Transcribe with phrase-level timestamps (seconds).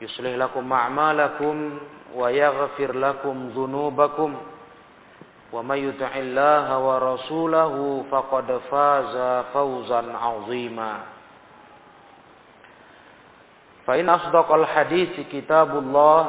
[0.00, 1.78] يصلح لكم أعمالكم
[2.14, 4.30] ويغفر لكم ذنوبكم
[5.52, 10.92] ومن يطع الله ورسوله فقد فاز فوزا عظيما
[13.86, 16.20] فإن أصدق الحديث كتاب الله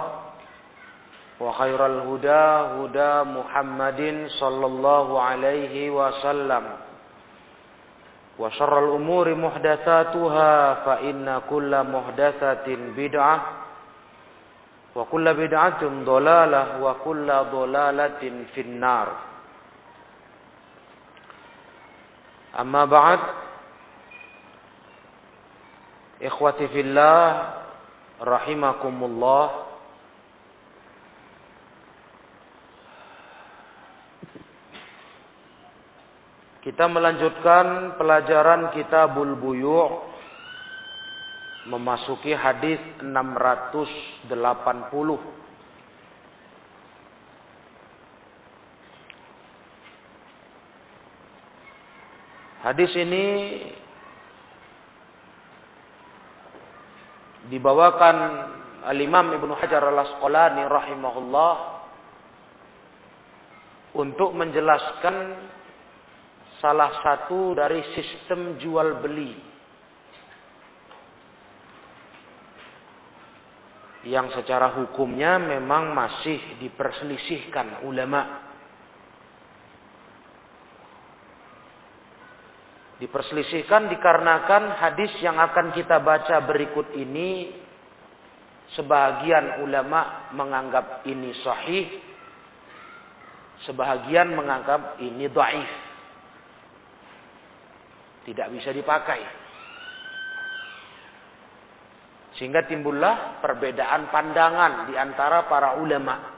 [1.39, 2.45] وخير الهدى
[2.77, 4.01] هدى محمد
[4.39, 6.63] صلى الله عليه وسلم
[8.38, 13.36] وشر الأمور محدثاتها فإن كل محدثة بدعة
[14.94, 18.22] وكل بدعة ضلالة وكل ضلالة
[18.54, 19.08] في النار.
[22.60, 23.20] أما بعد
[26.22, 27.22] إخوتي في الله
[28.22, 29.67] رحمكم الله.
[36.68, 39.88] Kita melanjutkan pelajaran Kitabul Buyu'
[41.64, 44.28] memasuki hadis 680.
[52.60, 53.24] Hadis ini
[57.48, 58.16] dibawakan
[58.84, 61.80] Al-Imam Ibnu Hajar Al-Asqalani rahimahullah
[63.96, 65.48] untuk menjelaskan
[66.58, 69.32] salah satu dari sistem jual beli
[74.06, 78.46] yang secara hukumnya memang masih diperselisihkan ulama.
[82.98, 87.54] Diperselisihkan dikarenakan hadis yang akan kita baca berikut ini
[88.74, 91.86] sebahagian ulama menganggap ini sahih,
[93.62, 95.87] sebahagian menganggap ini dhaif
[98.28, 99.24] tidak bisa dipakai.
[102.36, 106.36] Sehingga timbullah perbedaan pandangan di antara para ulama.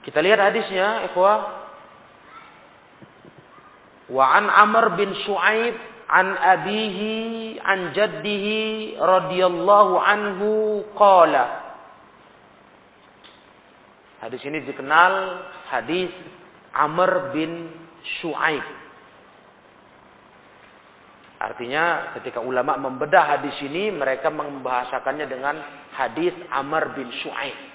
[0.00, 1.60] Kita lihat hadisnya, ikhwah.
[4.10, 5.76] Wa an Amr bin Shu'aib
[6.10, 10.48] an abihi an jaddihi radhiyallahu anhu
[10.96, 11.46] qala.
[14.24, 15.12] Hadis ini dikenal
[15.70, 16.10] hadis
[16.74, 17.79] Amr bin
[18.20, 18.66] Shu'aib.
[21.40, 25.56] Artinya ketika ulama membedah hadis ini mereka membahasakannya dengan
[25.96, 27.70] hadis Amr bin Shu'aib.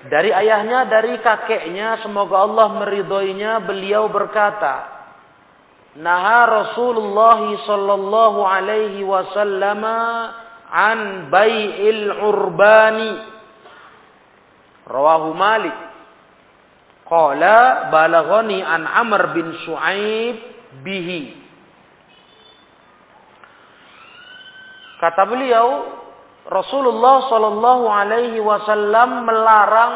[0.00, 5.00] Dari ayahnya, dari kakeknya, semoga Allah meridhoinya, beliau berkata,
[6.00, 9.84] Naha Rasulullah sallallahu alaihi wasallam
[10.70, 13.12] an bai'il urbani.
[14.86, 15.89] Rawahu Malik.
[17.10, 20.36] Qala balaghani an Amr bin Shu'aib
[20.86, 21.42] bihi.
[25.02, 25.98] Kata beliau,
[26.46, 29.94] Rasulullah sallallahu alaihi wasallam melarang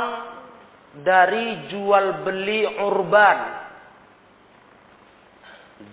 [1.07, 3.39] dari jual beli urban.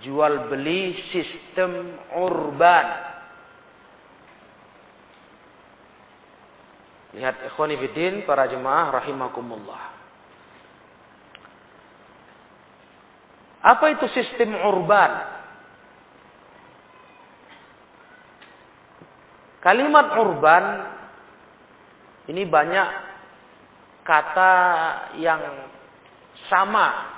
[0.01, 2.87] Jual beli sistem urban.
[7.13, 10.00] Lihat ikhwani fiddin para jemaah rahimakumullah.
[13.61, 15.11] Apa itu sistem urban?
[19.61, 20.65] Kalimat urban
[22.25, 22.87] ini banyak
[24.01, 24.53] kata
[25.21, 25.41] yang
[26.49, 27.13] sama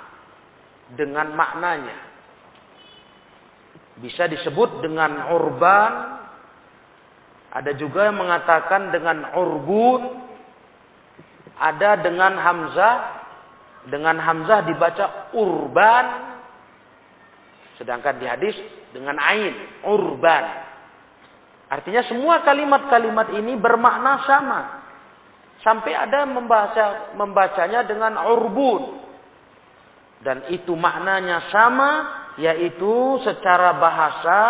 [0.92, 1.96] dengan maknanya.
[4.04, 5.92] Bisa disebut dengan urban,
[7.54, 10.02] ada juga yang mengatakan dengan urbun,
[11.56, 12.96] ada dengan hamzah,
[13.88, 16.33] dengan hamzah dibaca urban,
[17.80, 18.54] Sedangkan di hadis
[18.94, 20.44] dengan ain, urban.
[21.70, 24.60] Artinya semua kalimat-kalimat ini bermakna sama.
[25.64, 29.02] Sampai ada membaca membacanya dengan urbun.
[30.22, 31.90] Dan itu maknanya sama,
[32.38, 34.40] yaitu secara bahasa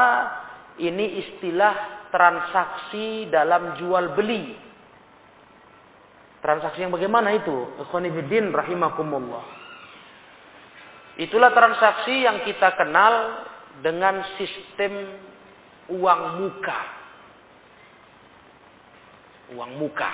[0.78, 4.54] ini istilah transaksi dalam jual beli.
[6.44, 7.80] Transaksi yang bagaimana itu?
[7.80, 9.63] Ikhwanifiddin rahimakumullah.
[11.14, 13.46] Itulah transaksi yang kita kenal
[13.86, 15.14] dengan sistem
[15.94, 16.80] uang muka.
[19.54, 20.10] Uang muka.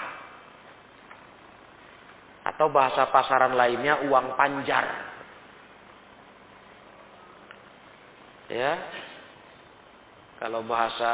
[2.44, 4.84] Atau bahasa pasaran lainnya uang panjar.
[8.52, 8.72] Ya.
[10.36, 11.12] Kalau bahasa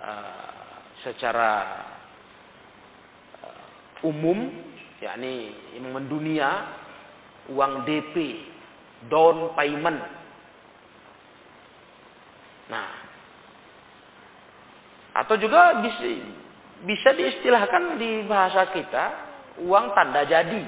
[0.00, 1.52] uh, secara
[3.44, 4.48] uh, umum
[5.00, 5.52] yakni
[5.84, 6.84] mendunia
[7.52, 8.14] uang DP,
[9.06, 10.00] down payment.
[12.66, 12.90] Nah,
[15.16, 16.06] atau juga bisa,
[16.82, 19.04] bisa diistilahkan di bahasa kita
[19.62, 20.62] uang tanda jadi.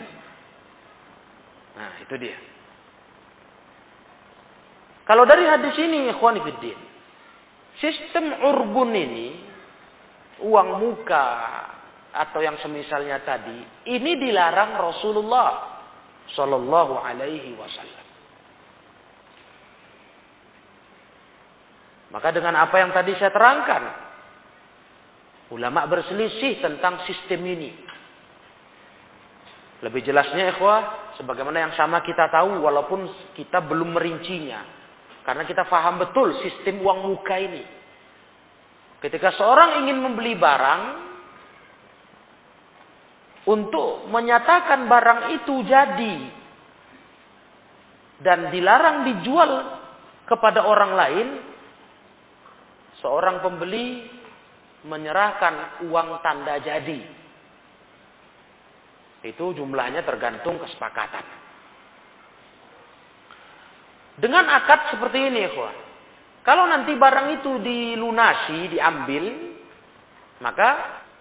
[1.78, 2.38] Nah, itu dia.
[5.04, 6.78] Kalau dari hadis ini, ikhwanifiddin,
[7.80, 9.28] sistem urbun ini,
[10.44, 11.26] uang muka
[12.12, 15.67] atau yang semisalnya tadi, ini dilarang Rasulullah
[16.36, 18.06] Sallallahu Alaihi Wasallam.
[22.08, 23.82] Maka dengan apa yang tadi saya terangkan,
[25.52, 27.70] ulama berselisih tentang sistem ini.
[29.78, 34.64] Lebih jelasnya ikhwah, sebagaimana yang sama kita tahu walaupun kita belum merincinya.
[35.22, 37.62] Karena kita paham betul sistem uang muka ini.
[38.98, 40.82] Ketika seorang ingin membeli barang,
[43.48, 46.16] untuk menyatakan barang itu jadi
[48.20, 49.50] dan dilarang dijual
[50.28, 51.28] kepada orang lain,
[53.00, 54.04] seorang pembeli
[54.84, 57.00] menyerahkan uang tanda jadi.
[59.24, 61.24] Itu jumlahnya tergantung kesepakatan.
[64.18, 65.50] Dengan akad seperti ini, ya
[66.42, 69.24] Kalau nanti barang itu dilunasi, diambil,
[70.42, 70.68] maka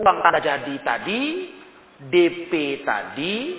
[0.01, 1.21] uang tanda jadi tadi
[1.97, 3.57] DP tadi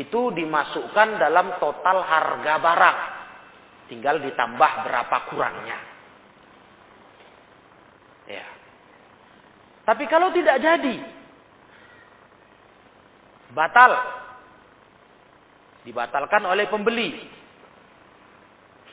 [0.00, 2.98] itu dimasukkan dalam total harga barang.
[3.92, 5.78] Tinggal ditambah berapa kurangnya.
[8.28, 8.46] Ya.
[9.88, 10.96] Tapi kalau tidak jadi,
[13.56, 13.92] batal.
[15.88, 17.16] Dibatalkan oleh pembeli.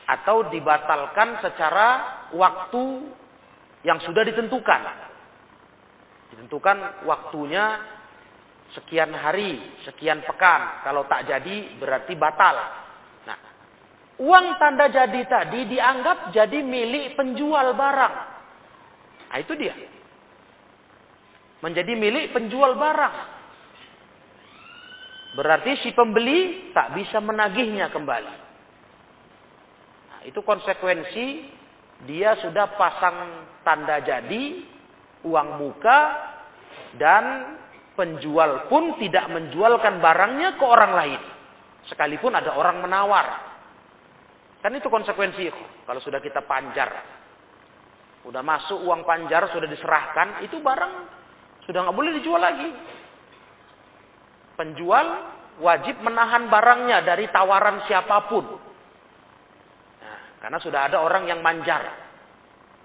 [0.08, 1.88] Atau dibatalkan secara
[2.32, 2.84] waktu
[3.84, 4.80] yang sudah ditentukan.
[6.32, 7.95] Ditentukan waktunya
[8.74, 10.82] sekian hari, sekian pekan.
[10.82, 12.56] Kalau tak jadi berarti batal.
[13.28, 13.38] Nah,
[14.18, 18.14] uang tanda jadi tadi dianggap jadi milik penjual barang.
[19.30, 19.74] Nah, itu dia.
[21.62, 23.16] Menjadi milik penjual barang.
[25.36, 28.34] Berarti si pembeli tak bisa menagihnya kembali.
[30.08, 31.26] Nah, itu konsekuensi
[32.08, 33.16] dia sudah pasang
[33.64, 34.64] tanda jadi,
[35.24, 36.00] uang muka,
[37.00, 37.56] dan
[37.96, 41.20] penjual pun tidak menjualkan barangnya ke orang lain.
[41.88, 43.26] Sekalipun ada orang menawar.
[44.60, 45.48] Kan itu konsekuensi
[45.88, 46.92] kalau sudah kita panjar.
[48.26, 50.92] Sudah masuk uang panjar, sudah diserahkan, itu barang
[51.66, 52.70] sudah nggak boleh dijual lagi.
[54.54, 55.06] Penjual
[55.60, 58.46] wajib menahan barangnya dari tawaran siapa pun.
[60.00, 61.86] Nah, karena sudah ada orang yang manjar.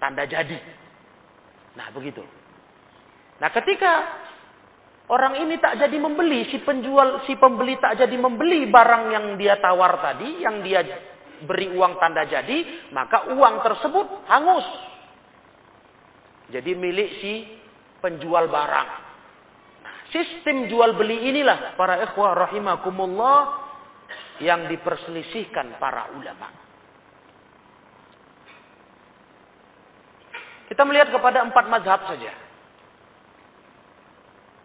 [0.02, 0.58] Tanda jadi.
[1.78, 2.26] Nah begitu.
[3.38, 4.21] Nah ketika
[5.12, 9.60] Orang ini tak jadi membeli, si penjual, si pembeli tak jadi membeli barang yang dia
[9.60, 10.88] tawar tadi, yang dia
[11.44, 14.64] beri uang tanda jadi, maka uang tersebut hangus.
[16.48, 17.44] Jadi milik si
[18.00, 18.90] penjual barang.
[19.84, 23.40] Nah, sistem jual beli inilah para ikhwah rahimakumullah
[24.40, 26.48] yang diperselisihkan para ulama.
[30.72, 32.32] Kita melihat kepada empat mazhab saja.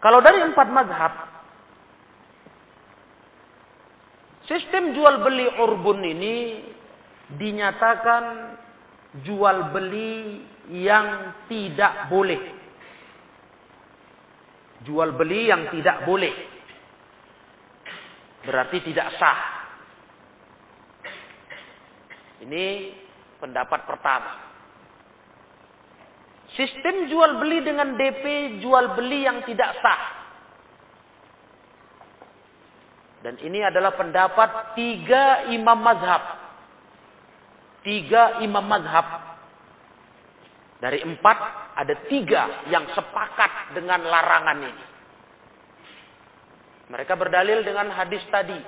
[0.00, 1.36] Kalau dari empat mazhab,
[4.46, 6.62] Sistem jual beli urbun ini
[7.34, 8.54] dinyatakan
[9.26, 10.38] jual beli
[10.70, 12.38] yang tidak boleh.
[14.86, 16.30] Jual beli yang tidak boleh.
[18.46, 19.40] Berarti tidak sah.
[22.46, 22.94] Ini
[23.42, 24.45] pendapat pertama.
[26.56, 30.02] Sistem jual beli dengan DP jual beli yang tidak sah.
[33.20, 36.46] Dan ini adalah pendapat tiga imam mazhab
[37.86, 39.38] tiga imam mazhab.
[40.82, 41.38] Dari empat
[41.78, 44.84] ada tiga yang sepakat dengan larangan ini.
[46.90, 48.58] Mereka berdalil dengan hadis tadi.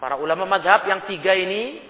[0.00, 1.89] Para ulama mazhab yang tiga ini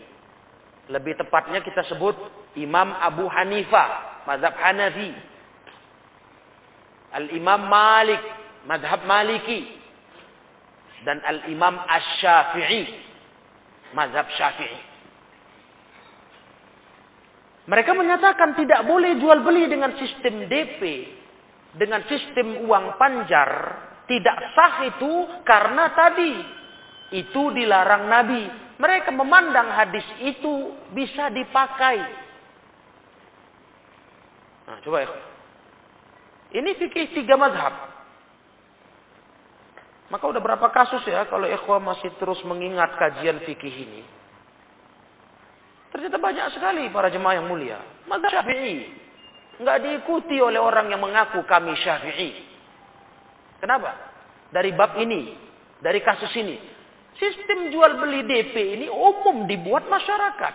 [0.90, 2.18] lebih tepatnya kita sebut
[2.58, 5.14] Imam Abu Hanifah, mazhab Hanafi.
[7.10, 8.22] Al-Imam Malik,
[8.66, 9.78] mazhab Maliki.
[11.06, 12.84] Dan Al-Imam Ash-Syafi'i,
[13.96, 14.90] mazhab Syafi'i.
[17.70, 20.82] Mereka menyatakan tidak boleh jual beli dengan sistem DP,
[21.78, 23.50] dengan sistem uang panjar,
[24.10, 25.12] tidak sah itu
[25.46, 26.59] karena tadi
[27.10, 28.42] itu dilarang Nabi.
[28.80, 31.98] Mereka memandang hadis itu bisa dipakai.
[34.70, 35.10] Nah, coba ya.
[36.50, 37.90] Ini fikih tiga mazhab.
[40.10, 44.02] Maka udah berapa kasus ya kalau ikhwan masih terus mengingat kajian fikih ini.
[45.94, 47.78] Ternyata banyak sekali para jemaah yang mulia.
[48.10, 48.90] Maka syafi'i.
[49.62, 52.30] Nggak diikuti oleh orang yang mengaku kami syafi'i.
[53.62, 53.94] Kenapa?
[54.50, 55.36] Dari bab ini.
[55.78, 56.58] Dari kasus ini.
[57.20, 60.54] Sistem jual beli DP ini umum dibuat masyarakat.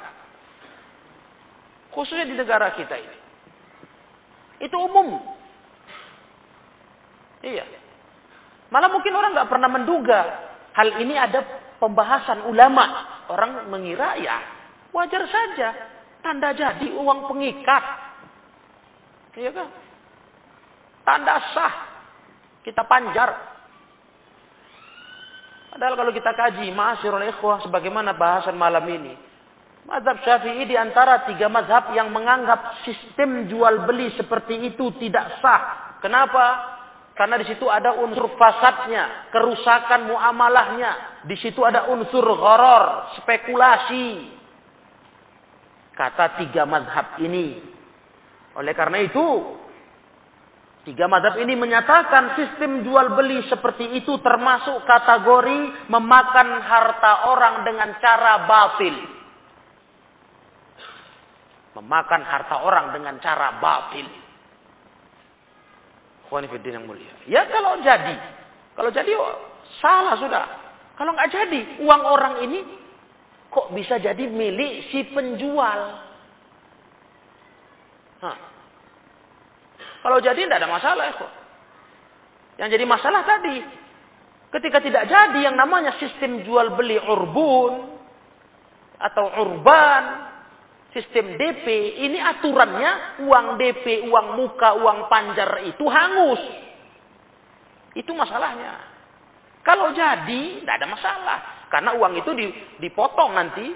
[1.93, 3.17] Khususnya di negara kita ini.
[4.65, 5.22] Itu umum.
[7.45, 7.63] Iya.
[8.74, 10.19] Malah mungkin orang nggak pernah menduga
[10.74, 11.45] hal ini ada
[11.77, 13.13] pembahasan ulama.
[13.29, 14.38] Orang mengira ya
[14.89, 15.69] wajar saja
[16.25, 17.84] tanda jadi uang pengikat.
[19.38, 19.67] Iya kan?
[21.05, 21.74] Tanda sah
[22.65, 23.54] kita panjar.
[25.75, 29.12] Padahal kalau kita kaji ma'asyiral ikhwah sebagaimana bahasan malam ini.
[29.84, 36.00] Mazhab Syafi'i di antara tiga mazhab yang menganggap sistem jual beli seperti itu tidak sah.
[36.00, 36.79] Kenapa?
[37.20, 41.24] Karena di situ ada unsur fasadnya, kerusakan muamalahnya.
[41.27, 44.32] Di situ ada unsur horor, spekulasi.
[45.91, 47.60] Kata tiga madhab ini.
[48.55, 49.60] Oleh karena itu,
[50.86, 57.89] tiga madhab ini menyatakan sistem jual beli seperti itu termasuk kategori memakan harta orang dengan
[57.98, 58.96] cara batil.
[61.75, 64.08] Memakan harta orang dengan cara batil.
[66.30, 67.12] Khonifuddin yang mulia.
[67.27, 68.15] Ya kalau jadi.
[68.77, 69.36] Kalau jadi oh,
[69.82, 70.46] salah sudah.
[70.96, 72.63] Kalau nggak jadi, uang orang ini
[73.51, 75.80] kok bisa jadi milik si penjual.
[78.24, 78.54] Hah.
[80.05, 81.31] Kalau jadi tidak ada masalah kok.
[82.62, 83.57] Yang jadi masalah tadi,
[84.53, 87.97] ketika tidak jadi yang namanya sistem jual beli urbun
[89.01, 90.03] atau urban,
[90.93, 91.65] sistem DP,
[92.05, 96.41] ini aturannya uang DP, uang muka, uang panjar itu hangus.
[97.97, 98.77] Itu masalahnya.
[99.65, 101.39] Kalau jadi, tidak ada masalah.
[101.74, 102.29] Karena uang itu
[102.77, 103.74] dipotong nanti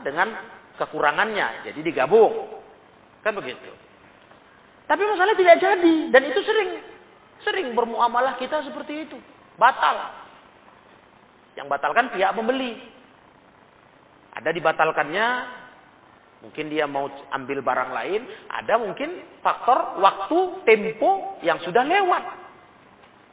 [0.00, 0.32] dengan
[0.80, 1.68] kekurangannya.
[1.68, 2.56] Jadi digabung.
[3.20, 3.85] Kan begitu.
[4.86, 5.96] Tapi masalahnya tidak jadi.
[6.14, 6.70] Dan itu sering.
[7.42, 9.18] Sering bermuamalah kita seperti itu.
[9.58, 10.14] Batal.
[11.58, 12.78] Yang batalkan pihak pembeli.
[14.36, 15.26] Ada dibatalkannya
[16.44, 18.20] Mungkin dia mau ambil barang lain,
[18.52, 22.24] ada mungkin faktor waktu, tempo yang sudah lewat.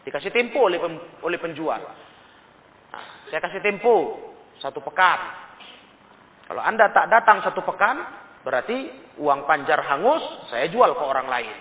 [0.08, 0.80] Dikasih tempo oleh
[1.20, 1.84] oleh penjual.
[2.90, 4.18] Nah, saya kasih tempo
[4.58, 5.20] satu pekan.
[6.48, 11.58] Kalau Anda tak datang satu pekan, berarti uang panjar hangus, saya jual ke orang lain.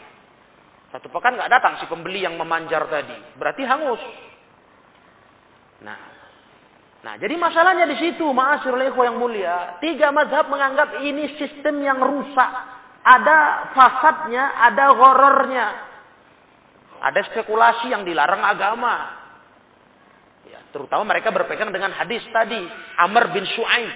[0.93, 4.03] Satu pekan nggak datang si pembeli yang memanjar tadi, berarti hangus.
[5.83, 6.13] Nah,
[7.03, 9.75] Nah, jadi masalahnya di situ, ma'asyiral ikhwah yang mulia.
[9.83, 12.51] Tiga mazhab menganggap ini sistem yang rusak.
[13.03, 13.39] Ada
[13.75, 15.67] fasadnya, ada horornya.
[17.03, 19.19] Ada spekulasi yang dilarang agama.
[20.47, 22.63] Ya, terutama mereka berpegang dengan hadis tadi,
[23.03, 23.91] Amr bin Shu'aib.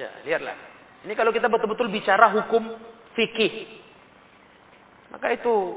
[0.00, 0.56] Ya, lihatlah.
[1.04, 2.72] Ini kalau kita betul-betul bicara hukum
[3.12, 3.68] fikih.
[5.12, 5.76] Maka itu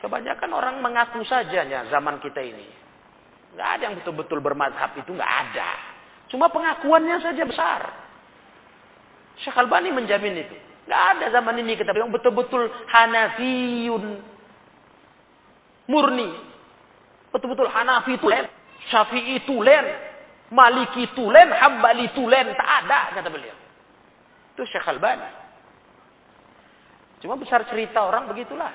[0.00, 2.64] kebanyakan orang mengaku saja ya zaman kita ini.
[3.52, 5.70] Nggak ada yang betul-betul bermadhab itu nggak ada.
[6.32, 7.80] Cuma pengakuannya saja besar.
[9.44, 10.56] Syekh Albani menjamin itu.
[10.88, 14.04] Nggak ada zaman ini kita yang betul-betul Hanafiyun.
[15.84, 16.32] Murni.
[17.28, 18.44] Betul-betul Hanafi tulen,
[18.92, 20.11] Syafi'i tulen,
[20.52, 22.52] Maliki tulen, Hambali tulen.
[22.52, 23.56] Tak ada, kata beliau.
[24.52, 25.24] Itu Syekh Albani.
[27.24, 28.68] Cuma besar cerita orang begitulah.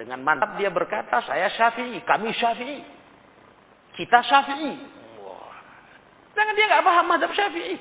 [0.00, 2.80] Dengan mantap dia berkata, saya Syafi'i, kami Syafi'i.
[3.98, 4.72] Kita Syafi'i.
[6.32, 7.76] Jangan dia nggak paham mazhab Syafi'i.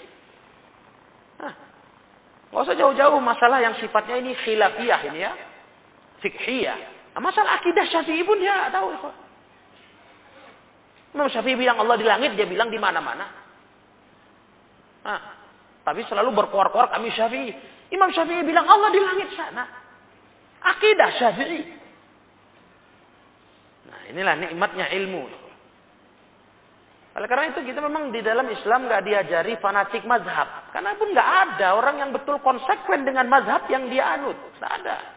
[2.47, 5.31] Nggak usah jauh-jauh masalah yang sifatnya ini khilafiyah ini ya,
[6.23, 6.77] fikhiyah.
[7.13, 8.87] Nah, masalah akidah Syafi'i pun dia tahu.
[11.15, 13.25] Imam Syafi'i bilang Allah di langit, dia bilang di mana-mana.
[15.07, 15.21] Nah,
[15.87, 17.51] tapi selalu berkuar-kuar kami Syafi'i.
[17.95, 19.63] Imam Syafi'i bilang Allah di langit sana.
[20.59, 21.61] Akidah Syafi'i.
[23.87, 25.47] Nah, inilah nikmatnya ilmu.
[27.17, 30.69] Oleh karena itu kita memang di dalam Islam nggak diajari fanatik mazhab.
[30.69, 34.37] Karena pun nggak ada orang yang betul konsekuen dengan mazhab yang dia anut.
[34.61, 35.16] Nggak ada.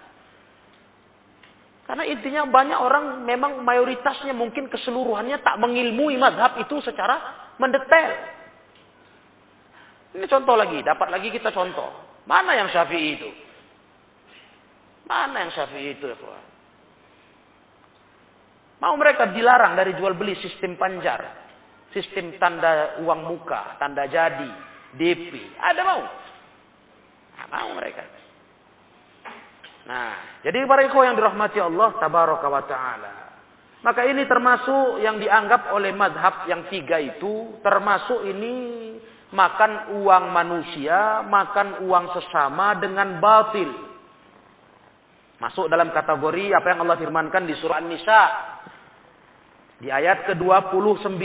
[1.90, 7.18] Karena intinya banyak orang memang mayoritasnya mungkin keseluruhannya tak mengilmui mazhab itu secara
[7.58, 8.14] mendetail.
[10.14, 11.90] Ini contoh lagi, dapat lagi kita contoh.
[12.30, 13.26] Mana yang syafi'i itu?
[15.10, 16.06] Mana yang syafi'i itu?
[16.06, 16.14] Ya,
[18.78, 21.26] Mau mereka dilarang dari jual beli sistem panjar.
[21.90, 24.46] Sistem tanda uang muka, tanda jadi,
[24.94, 25.58] DP.
[25.58, 26.06] Ada mau?
[27.34, 28.19] Nah, mau mereka.
[29.88, 33.12] Nah, jadi para ikhwan yang dirahmati Allah tabaraka wa taala.
[33.80, 38.52] Maka ini termasuk yang dianggap oleh madhab yang tiga itu, termasuk ini
[39.32, 43.72] makan uang manusia, makan uang sesama dengan batil.
[45.40, 48.22] Masuk dalam kategori apa yang Allah firmankan di surah An-Nisa
[49.80, 51.16] di ayat ke-29.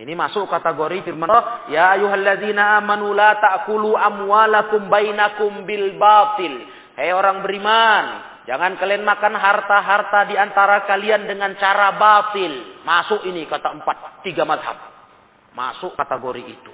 [0.00, 6.64] Ini masuk kategori firman Allah, "Ya ayyuhalladzina amanu la ta'kulu amwalakum bainakum bil batil."
[6.96, 8.04] Hei orang beriman,
[8.48, 12.80] jangan kalian makan harta-harta di antara kalian dengan cara batil.
[12.80, 14.80] Masuk ini kata empat, tiga mazhab.
[15.52, 16.72] Masuk kategori itu.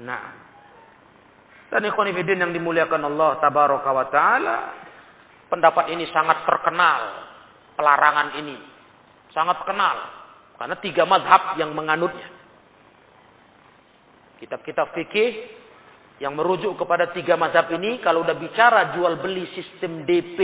[0.00, 0.24] Nah,
[1.68, 4.56] dan ikhwanifidin yang dimuliakan Allah tabaraka wa ta'ala,
[5.52, 7.28] pendapat ini sangat terkenal
[7.76, 8.56] pelarangan ini.
[9.36, 10.19] Sangat kenal.
[10.60, 12.28] Karena tiga madhab yang menganutnya.
[14.36, 15.48] Kitab-kitab fikih
[16.20, 17.96] yang merujuk kepada tiga madhab ini.
[18.04, 20.40] Kalau udah bicara jual beli sistem DP.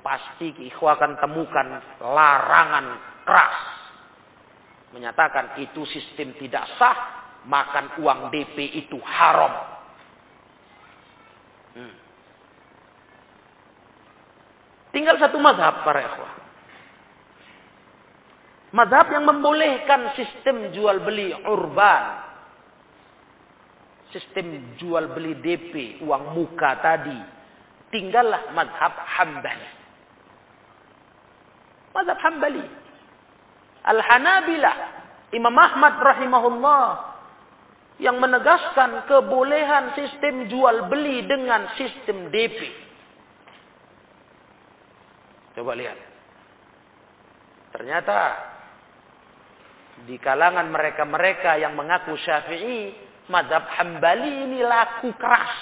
[0.00, 1.66] Pasti ikhwa akan temukan
[2.00, 2.86] larangan
[3.28, 3.58] keras.
[4.96, 6.96] Menyatakan itu sistem tidak sah.
[7.44, 9.52] Makan uang DP itu haram.
[11.76, 11.94] Hmm.
[14.88, 16.43] Tinggal satu madhab para ikhwah.
[18.74, 22.26] Madhab yang membolehkan sistem jual beli urban.
[24.10, 27.14] Sistem jual beli DP, uang muka tadi.
[27.94, 29.70] Tinggallah madhab hambali.
[31.94, 32.66] Madhab hambali.
[33.86, 34.76] Al-Hanabilah.
[35.30, 36.86] Imam Ahmad rahimahullah.
[38.02, 42.58] Yang menegaskan kebolehan sistem jual beli dengan sistem DP.
[45.54, 45.94] Coba lihat.
[47.70, 48.18] Ternyata
[50.02, 52.90] di kalangan mereka-mereka yang mengaku syafi'i,
[53.30, 55.54] madhab hambali ini laku keras.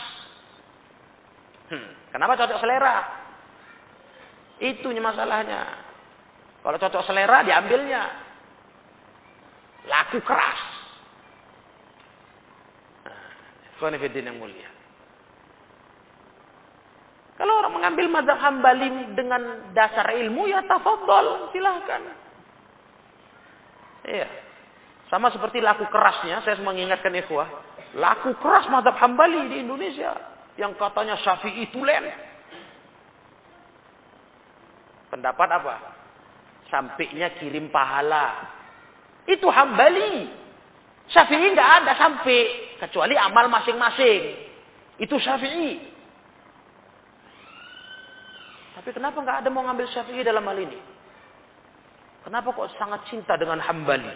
[1.69, 2.97] Hmm, kenapa cocok selera?
[4.57, 5.63] Itunya masalahnya.
[6.65, 8.03] Kalau cocok selera diambilnya.
[9.85, 10.61] Laku keras.
[13.05, 13.25] Nah,
[14.31, 14.71] yang mulia.
[17.35, 18.87] Kalau orang mengambil madhab hambali
[19.19, 22.22] dengan dasar ilmu ya tafadhol, silahkan.
[24.03, 24.29] Iya.
[25.13, 27.47] Sama seperti laku kerasnya, saya mengingatkan ikhwah.
[27.93, 30.17] Laku keras madhab hambali di Indonesia.
[30.57, 32.09] Yang katanya syafi'i tulen.
[35.13, 35.77] Pendapat apa?
[36.73, 38.49] Sampainya kirim pahala.
[39.29, 40.33] Itu hambali.
[41.13, 42.41] Syafi'i nggak ada sampai.
[42.81, 44.21] Kecuali amal masing-masing.
[44.97, 45.93] Itu syafi'i.
[48.81, 50.92] Tapi kenapa nggak ada mau ngambil syafi'i dalam hal ini?
[52.23, 54.15] Kenapa kok sangat cinta dengan hambali?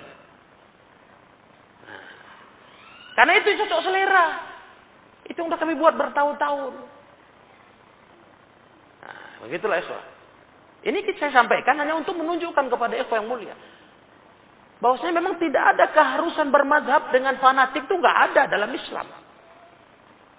[3.16, 4.26] Karena itu cocok selera.
[5.26, 6.72] Itu yang udah kami buat bertahun-tahun.
[9.02, 9.98] Nah, begitulah Esa.
[10.86, 13.56] Ini saya sampaikan hanya untuk menunjukkan kepada Esa yang mulia.
[14.78, 19.08] Bahwasanya memang tidak ada keharusan bermadhab dengan fanatik itu nggak ada dalam Islam.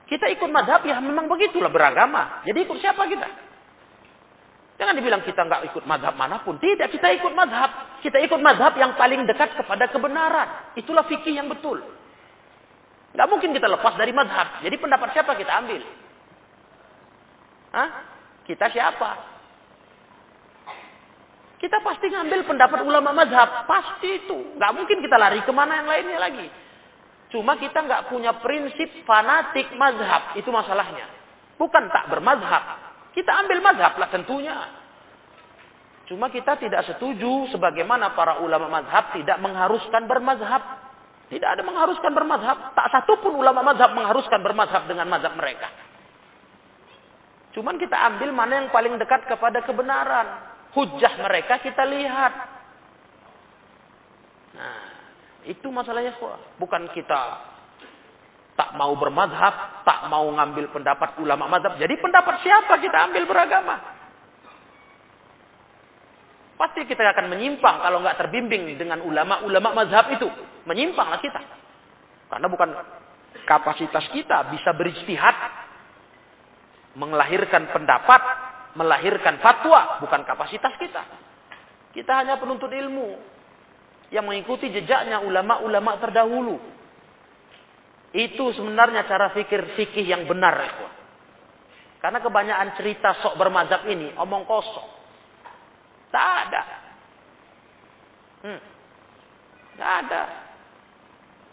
[0.08, 2.46] Kita ikut madhab ya memang begitulah beragama.
[2.48, 3.28] Jadi ikut siapa kita?
[4.78, 6.62] Jangan dibilang kita nggak ikut madhab mana pun.
[6.62, 7.98] Tidak, kita ikut madhab.
[8.06, 10.78] Kita ikut madhab yang paling dekat kepada kebenaran.
[10.78, 11.82] Itulah fikih yang betul.
[13.18, 14.62] Nggak mungkin kita lepas dari madhab.
[14.62, 15.82] Jadi pendapat siapa kita ambil?
[17.74, 17.90] Hah?
[18.46, 19.10] Kita siapa?
[21.58, 23.66] Kita pasti ngambil pendapat ulama mazhab.
[23.66, 24.62] Pasti itu.
[24.62, 26.48] Nggak mungkin kita lari ke mana yang lainnya lagi.
[27.34, 30.38] Cuma kita nggak punya prinsip fanatik mazhab.
[30.38, 31.10] Itu masalahnya.
[31.58, 32.87] Bukan tak bermazhab.
[33.18, 34.58] Kita ambil mazhab lah tentunya.
[36.06, 40.86] Cuma kita tidak setuju sebagaimana para ulama mazhab tidak mengharuskan bermazhab.
[41.26, 42.78] Tidak ada mengharuskan bermazhab.
[42.78, 45.66] Tak satu pun ulama mazhab mengharuskan bermazhab dengan mazhab mereka.
[47.58, 52.34] Cuman kita ambil mana yang paling dekat kepada kebenaran hujah mereka kita lihat.
[54.54, 54.82] Nah,
[55.50, 56.14] itu masalahnya
[56.62, 57.22] bukan kita
[58.58, 61.78] tak mau bermadhab, tak mau ngambil pendapat ulama madhab.
[61.78, 63.76] Jadi pendapat siapa kita ambil beragama?
[66.58, 70.26] Pasti kita akan menyimpang kalau nggak terbimbing dengan ulama-ulama mazhab itu.
[70.66, 71.38] Menyimpanglah kita.
[72.34, 72.70] Karena bukan
[73.46, 75.38] kapasitas kita bisa beristihad,
[76.98, 78.22] melahirkan pendapat
[78.78, 81.02] melahirkan fatwa, bukan kapasitas kita.
[81.98, 83.18] Kita hanya penuntut ilmu
[84.14, 86.62] yang mengikuti jejaknya ulama-ulama terdahulu.
[88.18, 90.58] Itu sebenarnya cara fikir fikih yang benar.
[92.02, 94.90] Karena kebanyakan cerita sok bermazhab ini omong kosong.
[96.10, 96.64] Tak ada.
[98.42, 98.62] Hmm.
[99.78, 100.22] Tak ada.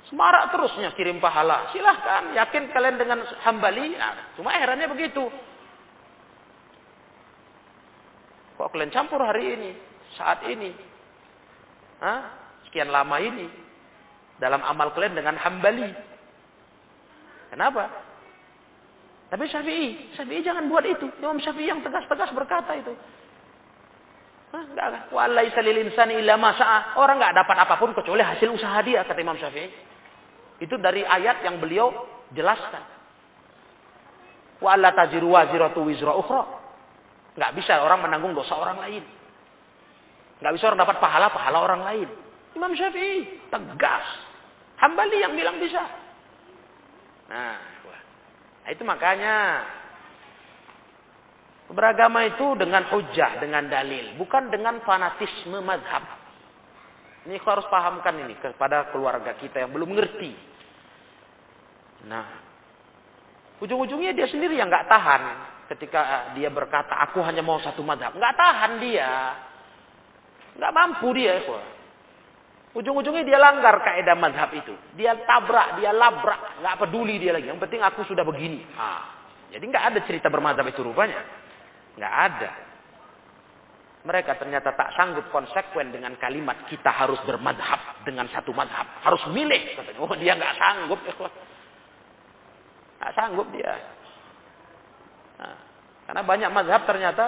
[0.08, 1.68] Semarak terusnya kirim pahala.
[1.76, 3.96] Silahkan, yakin kalian dengan hambali.
[4.00, 5.28] Nah, cuma herannya begitu.
[8.56, 9.70] Kok kalian campur hari ini,
[10.16, 10.72] saat ini?
[12.00, 12.20] Hah?
[12.68, 13.48] Sekian lama ini.
[14.40, 16.13] Dalam amal kalian dengan hambali.
[17.54, 17.86] Kenapa?
[19.30, 21.06] Tapi Syafi'i, Syafi'i jangan buat itu.
[21.22, 22.90] Imam Syafi'i yang tegas-tegas berkata itu.
[24.50, 26.98] Enggak, walai salil insani illa masa'a.
[26.98, 29.70] Orang enggak dapat apa pun kecuali hasil usaha dia, kata Imam Syafi'i.
[30.66, 31.94] Itu dari ayat yang beliau
[32.34, 32.82] jelaskan.
[34.58, 34.74] Wa
[35.86, 36.42] wizra ukhra.
[37.38, 39.02] Nggak bisa orang menanggung dosa orang lain.
[40.42, 42.08] Nggak bisa orang dapat pahala-pahala orang lain.
[42.58, 44.06] Imam Syafi'i tegas.
[44.82, 46.02] Hambali yang bilang bisa.
[47.28, 47.56] Nah,
[48.64, 49.36] nah itu makanya
[51.72, 56.04] beragama itu dengan hujah, dengan dalil, bukan dengan fanatisme madhab.
[57.24, 60.32] Ini kau harus pahamkan ini kepada keluarga kita yang belum ngerti.
[62.04, 62.26] Nah,
[63.64, 65.22] ujung-ujungnya dia sendiri yang nggak tahan
[65.72, 69.10] ketika dia berkata aku hanya mau satu madhab nggak tahan dia
[70.60, 71.40] nggak mampu dia
[72.74, 74.74] ujung-ujungnya dia langgar kaidah madhab itu.
[74.98, 76.60] Dia tabrak dia labrak.
[76.60, 77.46] Nggak peduli dia lagi.
[77.46, 78.60] Yang penting aku sudah begini.
[78.74, 79.14] Ah,
[79.54, 81.22] jadi nggak ada cerita bermadhab itu rupanya.
[81.94, 82.50] Nggak ada.
[84.04, 88.84] Mereka ternyata tak sanggup konsekuen dengan kalimat kita harus bermadhab dengan satu madhab.
[89.00, 91.00] Harus milih oh dia nggak sanggup.
[92.98, 93.72] Nggak sanggup dia.
[95.40, 95.56] Nah,
[96.04, 97.24] karena banyak mazhab ternyata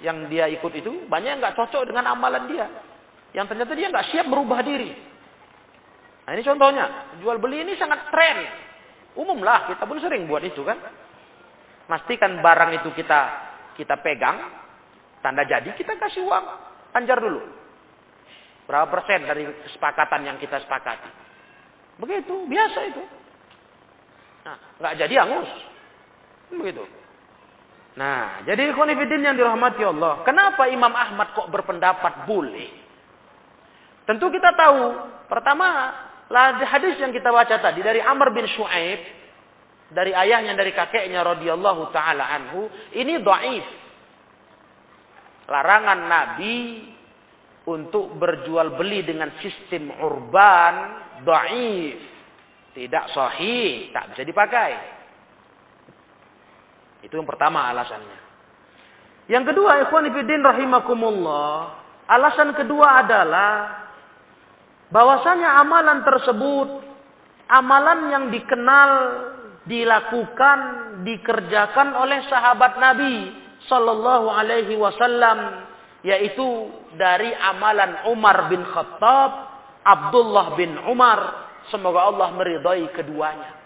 [0.00, 2.66] yang dia ikut itu banyak yang nggak cocok dengan amalan dia.
[3.38, 4.90] Yang ternyata dia nggak siap merubah diri.
[6.26, 8.36] Nah ini contohnya, jual beli ini sangat tren.
[9.14, 10.74] Umum lah, kita pun sering buat itu kan.
[11.86, 13.20] Pastikan barang itu kita
[13.78, 14.42] kita pegang,
[15.22, 16.46] tanda jadi kita kasih uang,
[16.98, 17.38] anjar dulu.
[18.66, 21.08] Berapa persen dari kesepakatan yang kita sepakati.
[22.02, 23.02] Begitu, biasa itu.
[24.44, 25.50] Nah, nggak jadi angus.
[26.58, 26.84] Begitu.
[27.96, 30.26] Nah, jadi ikhwanifidin yang dirahmati Allah.
[30.26, 32.87] Kenapa Imam Ahmad kok berpendapat boleh?
[34.08, 34.96] Tentu kita tahu.
[35.28, 35.92] Pertama,
[36.64, 39.20] hadis yang kita baca tadi dari Amr bin Shu'aib.
[39.92, 42.72] Dari ayahnya, dari kakeknya radhiyallahu ta'ala anhu.
[42.96, 43.68] Ini do'if.
[45.48, 46.56] Larangan Nabi
[47.68, 50.74] untuk berjual beli dengan sistem urban
[51.28, 52.00] do'if.
[52.72, 53.92] Tidak sahih.
[53.92, 54.72] Tak bisa dipakai.
[57.04, 58.18] Itu yang pertama alasannya.
[59.28, 61.52] Yang kedua, ikhwan fillah rahimakumullah,
[62.08, 63.87] alasan kedua adalah
[64.88, 66.68] bahwasanya amalan tersebut
[67.48, 68.90] amalan yang dikenal,
[69.64, 70.58] dilakukan,
[71.02, 73.32] dikerjakan oleh sahabat Nabi
[73.66, 75.66] sallallahu alaihi wasallam
[76.06, 76.46] yaitu
[76.94, 79.30] dari amalan Umar bin Khattab,
[79.82, 83.58] Abdullah bin Umar, semoga Allah meridai keduanya.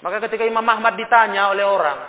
[0.00, 2.00] Maka ketika Imam Ahmad ditanya oleh orang,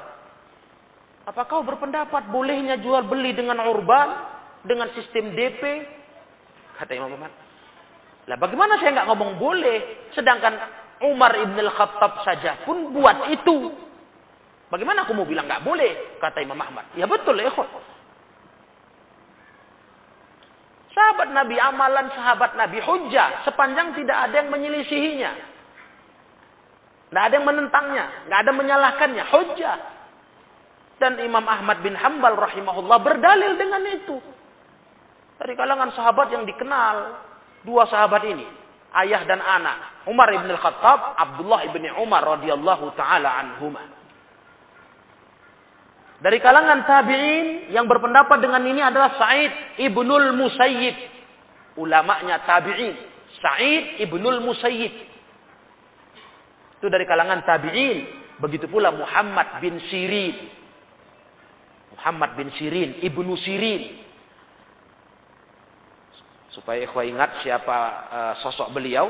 [1.27, 4.07] apa kau berpendapat bolehnya jual beli dengan urban,
[4.63, 5.96] dengan sistem DP?
[6.77, 7.33] Kata Imam Ahmad,
[8.29, 10.53] lah bagaimana saya nggak ngomong boleh, sedangkan
[11.09, 13.73] Umar ibn al-Khattab saja pun buat itu.
[14.67, 16.19] Bagaimana aku mau bilang nggak boleh?
[16.21, 16.91] Kata Imam Ahmad.
[16.93, 17.49] Ya betul ya
[20.97, 25.31] Sahabat Nabi, amalan sahabat Nabi hujah sepanjang tidak ada yang menyelisihinya.
[27.07, 29.23] Tidak ada yang menentangnya, nggak ada yang menyalahkannya.
[29.29, 29.77] Hujjah.
[30.97, 34.17] Dan Imam Ahmad bin Hambal rahimahullah berdalil dengan itu.
[35.37, 36.95] Dari kalangan sahabat yang dikenal.
[37.61, 38.45] Dua sahabat ini.
[38.93, 40.07] Ayah dan anak.
[40.09, 43.85] Umar ibn al-Khattab, Abdullah ibn Umar radhiyallahu ta'ala anhumah.
[46.17, 50.95] Dari kalangan tabi'in yang berpendapat dengan ini adalah Sa'id ibnul Musayyib.
[51.77, 52.97] Ulamanya tabi'in.
[53.37, 54.93] Sa'id ibnul Musayyib.
[56.81, 58.25] Itu dari kalangan tabi'in.
[58.41, 60.57] Begitu pula Muhammad bin Sirin.
[61.97, 64.05] Muhammad bin Sirin, Ibnu Sirin.
[66.57, 67.77] Supaya ikhwah ingat siapa
[68.09, 69.05] uh, sosok beliau.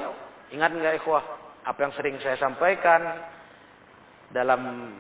[0.52, 1.24] Ingat nggak ikhwah?
[1.64, 3.00] Apa yang sering saya sampaikan
[4.36, 4.92] dalam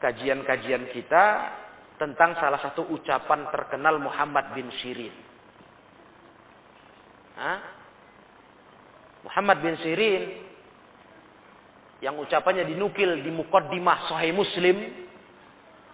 [0.00, 1.24] kajian-kajian kita
[2.00, 5.12] tentang salah satu ucapan terkenal Muhammad bin Sirin.
[7.36, 7.58] Hah?
[9.24, 10.24] Muhammad bin Sirin
[12.00, 14.76] yang ucapannya dinukil di Muqaddimah Sahih Muslim.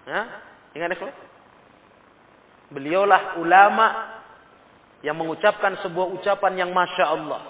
[0.07, 0.27] Hah?
[0.75, 1.19] Ingat ikhlas?
[2.71, 3.87] Beliaulah ulama
[5.01, 7.43] yang mengucapkan sebuah ucapan yang masya Allah.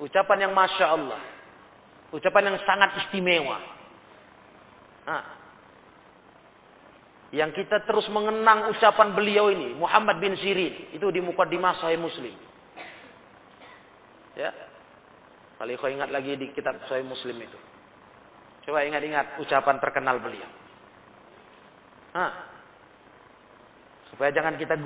[0.00, 1.20] Ucapan yang masya Allah.
[2.12, 3.60] Ucapan yang sangat istimewa.
[5.02, 5.24] Nah,
[7.32, 12.36] yang kita terus mengenang ucapan beliau ini, Muhammad bin Sirin, itu di Muqaddimah Sahih Muslim.
[14.36, 14.52] Ya.
[15.56, 17.58] Kalau kau ingat lagi di kitab Sahih Muslim itu.
[18.68, 20.48] Coba ingat-ingat ucapan terkenal beliau.
[22.12, 22.51] Hah.
[24.12, 24.76] Supaya jangan kita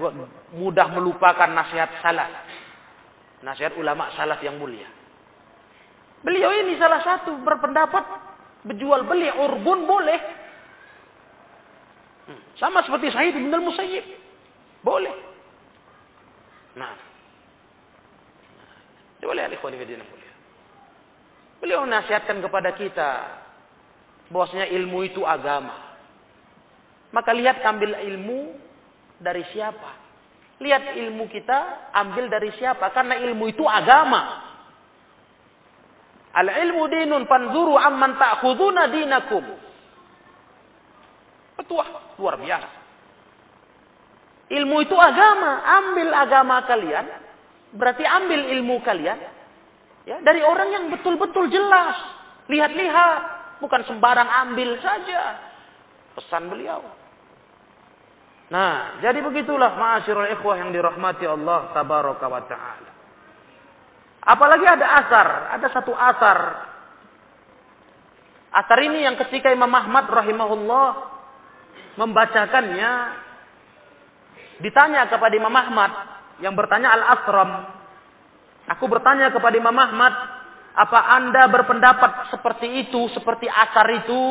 [0.55, 2.31] mudah melupakan nasihat salaf.
[3.43, 4.87] Nasihat ulama salaf yang mulia.
[6.23, 8.03] Beliau ini salah satu berpendapat
[8.67, 10.21] berjual beli urbun boleh.
[12.27, 12.41] Hmm.
[12.59, 14.07] Sama seperti Sa'id bin al-Musayyib.
[14.83, 15.15] Boleh.
[16.79, 16.95] Nah.
[19.23, 20.33] Coba lihat ikhwan mulia.
[21.63, 23.11] Beliau nasihatkan kepada kita
[24.31, 25.99] bahwasanya ilmu itu agama.
[27.15, 28.66] Maka lihat ambil ilmu
[29.21, 30.05] dari siapa.
[30.57, 32.91] Lihat ilmu kita ambil dari siapa.
[32.93, 34.47] Karena ilmu itu agama.
[36.37, 39.45] Al ilmu dinun panzuru amman ta'khuduna dinakum.
[41.57, 42.69] Petuah luar biasa.
[44.47, 47.07] Ilmu itu agama, ambil agama kalian,
[47.75, 49.19] berarti ambil ilmu kalian
[50.07, 51.99] ya dari orang yang betul-betul jelas.
[52.47, 53.21] Lihat-lihat,
[53.59, 55.35] bukan sembarang ambil saja.
[56.15, 56.79] Pesan beliau.
[58.47, 62.91] Nah, jadi begitulah ma'asyiral ikhwah yang dirahmati Allah tabaraka wa taala.
[64.27, 66.39] Apalagi ada asar, ada satu asar.
[68.55, 70.89] Asar ini yang ketika Imam Ahmad rahimahullah
[71.99, 72.93] membacakannya
[74.63, 75.93] ditanya kepada Imam Ahmad
[76.41, 77.51] yang bertanya Al-Asram.
[78.79, 80.15] Aku bertanya kepada Imam Ahmad,
[80.75, 84.23] apa Anda berpendapat seperti itu, seperti asar itu?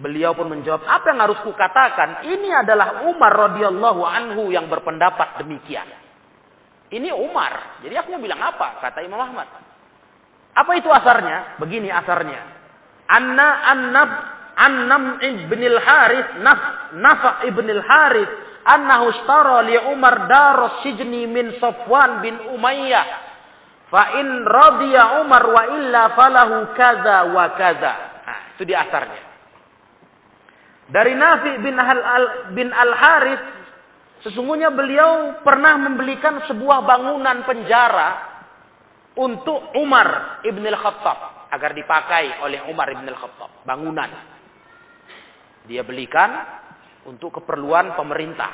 [0.00, 2.24] Beliau pun menjawab, apa yang harus kukatakan?
[2.24, 5.84] Ini adalah Umar radhiyallahu anhu yang berpendapat demikian.
[6.90, 7.84] Ini Umar.
[7.84, 8.80] Jadi aku mau bilang apa?
[8.80, 9.46] Kata Imam Ahmad.
[10.56, 11.60] Apa itu asarnya?
[11.62, 12.40] Begini asarnya.
[13.06, 14.10] Anna annab
[14.58, 16.60] annam ibn al-Harith naf
[16.98, 18.32] nafa ibn al-Harith
[18.66, 23.06] annahu ishtara li Umar daros sijni min Safwan bin Umayyah.
[23.86, 27.92] Fa in radiya Umar wa illa falahu kaza wa kaza.
[28.26, 29.29] Nah, itu di asarnya.
[30.90, 33.44] Dari Nafi bin Al, -Al bin Al Harith,
[34.26, 38.08] sesungguhnya beliau pernah membelikan sebuah bangunan penjara
[39.14, 43.62] untuk Umar ibn al Khattab agar dipakai oleh Umar ibn al Khattab.
[43.62, 44.40] Bangunan
[45.70, 46.30] dia belikan
[47.06, 48.50] untuk keperluan pemerintah.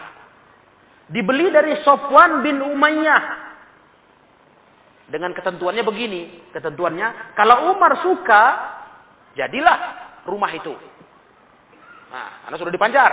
[1.07, 3.47] Dibeli dari Sofwan bin Umayyah.
[5.07, 8.43] Dengan ketentuannya begini, ketentuannya kalau Umar suka,
[9.39, 9.79] jadilah
[10.27, 10.75] rumah itu.
[12.11, 13.11] Nah, karena sudah dipancar.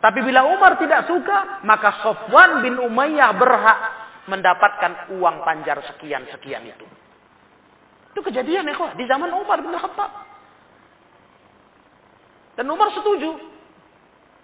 [0.00, 3.78] Tapi bila Umar tidak suka, maka Sofwan bin Umayyah berhak
[4.26, 6.86] mendapatkan uang panjar sekian-sekian itu.
[8.10, 10.10] Itu kejadian ya kok di zaman Umar bin Khattab.
[12.58, 13.30] Dan Umar setuju.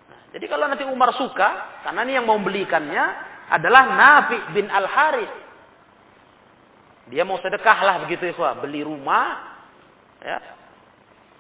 [0.07, 3.05] Nah, jadi kalau nanti Umar suka, karena ini yang mau belikannya
[3.51, 5.33] adalah Nafi bin Al Haris.
[7.07, 9.57] Dia mau sedekah lah begitu ya, beli rumah,
[10.19, 10.39] ya,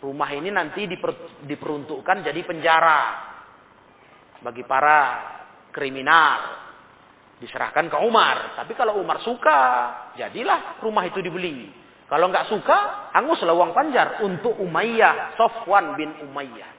[0.01, 3.01] rumah ini nanti diper, diperuntukkan jadi penjara
[4.45, 4.99] bagi para
[5.73, 6.65] kriminal.
[7.37, 8.57] Diserahkan ke Umar.
[8.57, 9.61] Tapi kalau Umar suka,
[10.17, 11.69] jadilah rumah itu dibeli.
[12.09, 16.71] Kalau nggak suka, hanguslah uang panjar untuk Umayyah, Sofwan bin Umayyah.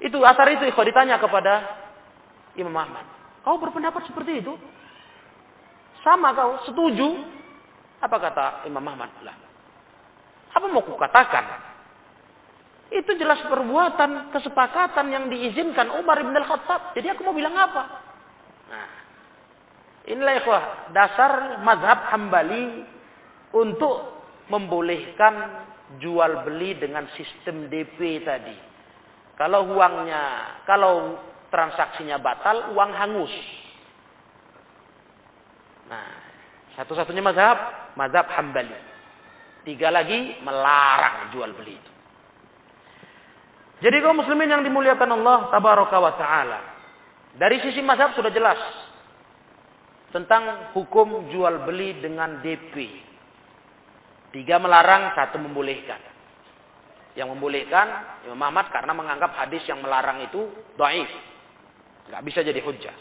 [0.00, 1.54] Itu asar itu kalau ditanya kepada
[2.56, 3.04] Imam Ahmad.
[3.44, 4.56] Kau berpendapat seperti itu?
[6.00, 7.20] Sama kau, setuju?
[8.00, 9.12] Apa kata Imam Ahmad?
[9.20, 9.36] Lah,
[10.54, 11.44] apa mau kukatakan?
[12.94, 16.94] Itu jelas perbuatan kesepakatan yang diizinkan Umar bin Al-Khattab.
[16.94, 17.82] Jadi aku mau bilang apa?
[18.70, 18.88] Nah,
[20.06, 20.62] inilah ikhwah
[20.94, 22.86] dasar mazhab Hambali
[23.50, 24.14] untuk
[24.46, 25.66] membolehkan
[25.98, 28.54] jual beli dengan sistem DP tadi.
[29.34, 30.22] Kalau uangnya,
[30.62, 31.18] kalau
[31.50, 33.34] transaksinya batal, uang hangus.
[35.90, 36.06] Nah,
[36.78, 38.93] satu-satunya mazhab, mazhab Hambali.
[39.64, 41.92] Tiga lagi melarang jual beli itu.
[43.84, 46.60] Jadi kaum muslimin yang dimuliakan Allah tabaraka wa taala.
[47.34, 48.60] Dari sisi mazhab sudah jelas
[50.14, 53.02] tentang hukum jual beli dengan DP.
[54.30, 55.98] Tiga melarang, satu membolehkan.
[57.18, 57.86] Yang membolehkan
[58.26, 60.48] Imam Ahmad karena menganggap hadis yang melarang itu
[60.78, 61.10] dhaif.
[62.10, 62.94] Enggak bisa jadi hujah.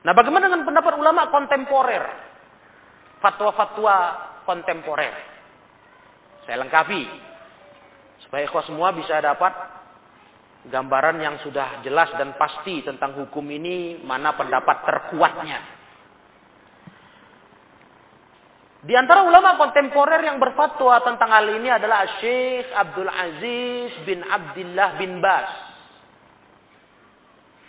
[0.00, 2.04] Nah, bagaimana dengan pendapat ulama kontemporer?
[3.20, 3.96] Fatwa-fatwa
[4.50, 5.14] kontemporer.
[6.42, 7.06] Saya lengkapi
[8.26, 9.54] supaya ikhwah semua bisa dapat
[10.66, 15.78] gambaran yang sudah jelas dan pasti tentang hukum ini, mana pendapat terkuatnya.
[18.80, 24.90] Di antara ulama kontemporer yang berfatwa tentang hal ini adalah Syekh Abdul Aziz bin Abdullah
[24.96, 25.48] bin Bas.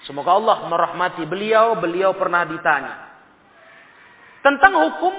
[0.08, 1.78] Semoga Allah merahmati beliau.
[1.84, 3.12] Beliau pernah ditanya
[4.41, 5.13] tentang hukum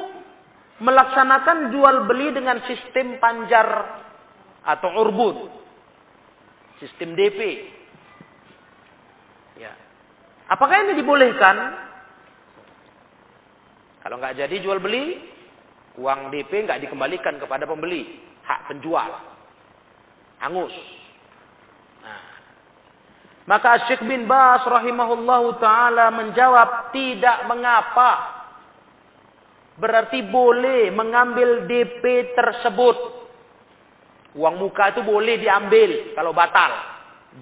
[0.83, 4.03] melaksanakan jual beli dengan sistem panjar
[4.67, 5.47] atau urbun.
[6.83, 7.71] Sistem DP.
[9.63, 9.71] Ya.
[10.51, 11.57] Apakah ini dibolehkan?
[14.03, 15.23] Kalau nggak jadi jual beli,
[15.95, 19.23] uang DP nggak dikembalikan kepada pembeli, hak penjual.
[20.43, 20.75] Hangus.
[22.03, 22.23] Nah.
[23.47, 28.32] Maka Syekh bin Bas rahimahullahu taala menjawab tidak mengapa.
[29.81, 33.23] Berarti boleh mengambil DP tersebut
[34.33, 36.73] Uang muka itu boleh diambil kalau batal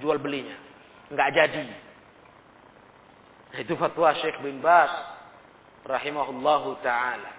[0.03, 0.59] jual belinya.
[1.11, 1.62] Enggak jadi.
[3.62, 4.90] Itu fatwa Syekh bin Bas
[5.87, 7.31] rahimahullahu taala.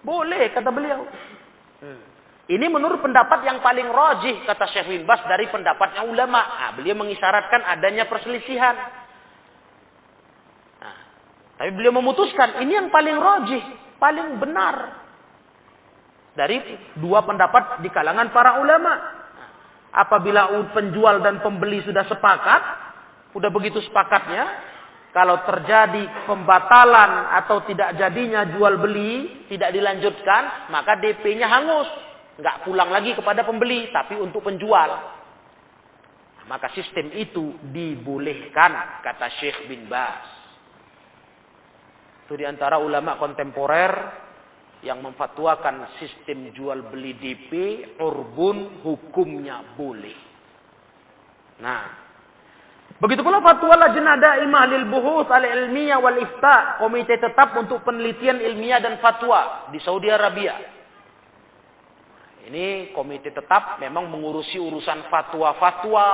[0.00, 1.04] Boleh kata beliau.
[1.84, 2.00] Hmm.
[2.50, 6.40] Ini menurut pendapat yang paling rojih kata Syekh bin Bas dari pendapatnya ulama.
[6.40, 8.76] Nah, beliau mengisyaratkan adanya perselisihan.
[10.80, 10.98] Nah,
[11.60, 13.64] tapi beliau memutuskan ini yang paling rojih,
[14.00, 15.00] paling benar
[16.32, 16.56] dari
[16.96, 19.20] dua pendapat di kalangan para ulama.
[19.90, 22.62] Apabila penjual dan pembeli sudah sepakat,
[23.34, 24.46] sudah begitu sepakatnya,
[25.10, 31.90] kalau terjadi pembatalan atau tidak jadinya jual beli, tidak dilanjutkan, maka DP-nya hangus.
[32.38, 35.18] Nggak pulang lagi kepada pembeli, tapi untuk penjual.
[36.46, 40.39] Maka sistem itu dibolehkan, kata Syekh bin Bas.
[42.30, 43.90] Itu di antara ulama kontemporer
[44.86, 47.50] yang memfatwakan sistem jual beli DP
[47.98, 50.14] urbun hukumnya boleh.
[51.58, 51.90] Nah,
[53.02, 58.38] begitu pula fatwa Lajnah Daimah lil Buhus al Ilmiyah wal Ifta, komite tetap untuk penelitian
[58.38, 60.54] ilmiah dan fatwa di Saudi Arabia.
[62.46, 66.06] Ini komite tetap memang mengurusi urusan fatwa-fatwa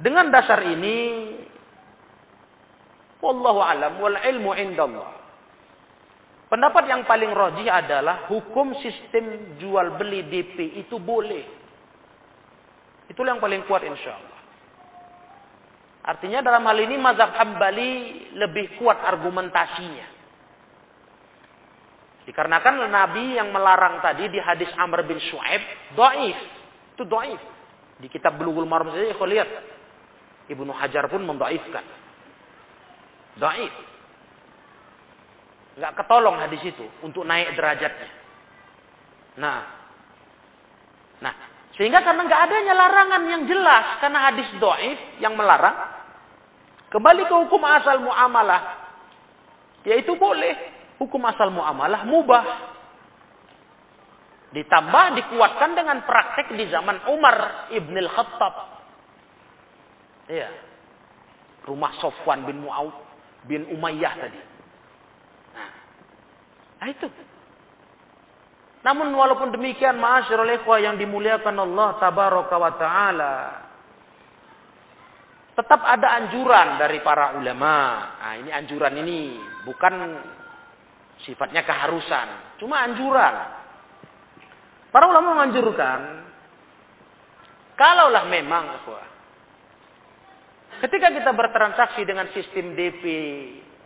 [0.00, 0.96] Dengan dasar ini
[3.20, 5.10] wallahu alam wal ilmu indallah.
[6.48, 11.63] Pendapat yang paling rajih adalah hukum sistem jual beli DP itu boleh.
[13.08, 14.40] Itulah yang paling kuat insya Allah.
[16.04, 17.92] Artinya dalam hal ini mazhab Hambali
[18.36, 20.12] lebih kuat argumentasinya.
[22.24, 25.62] Dikarenakan Nabi yang melarang tadi di hadis Amr bin Shu'aib,
[25.96, 26.38] doif.
[26.96, 27.40] Itu doif.
[28.00, 29.48] Di kitab Bulughul Maram saja, aku lihat.
[30.48, 31.84] Ibnu Hajar pun mendoifkan.
[33.40, 33.74] Doif.
[35.80, 38.10] Nggak ketolong hadis itu untuk naik derajatnya.
[39.40, 39.60] Nah,
[41.18, 45.74] nah sehingga karena nggak adanya larangan yang jelas karena hadis doif yang melarang,
[46.94, 48.62] kembali ke hukum asal muamalah,
[49.82, 50.54] yaitu boleh
[51.02, 52.44] hukum asal muamalah mubah.
[54.54, 58.54] Ditambah dikuatkan dengan praktek di zaman Umar ibn al-Khattab.
[60.30, 60.46] Iya.
[61.66, 62.94] Rumah Sofwan bin Mu'awd
[63.50, 64.40] bin Umayyah tadi.
[66.78, 67.10] Nah itu.
[68.84, 73.34] Namun walaupun demikian ma'asyiral ikhwah yang dimuliakan Allah tabaraka wa taala.
[75.56, 77.76] Tetap ada anjuran dari para ulama.
[78.20, 79.94] Nah, ini anjuran ini bukan
[81.24, 83.34] sifatnya keharusan, cuma anjuran.
[84.92, 86.00] Para ulama menganjurkan
[87.74, 88.78] kalaulah memang
[90.84, 93.02] ketika kita bertransaksi dengan sistem DP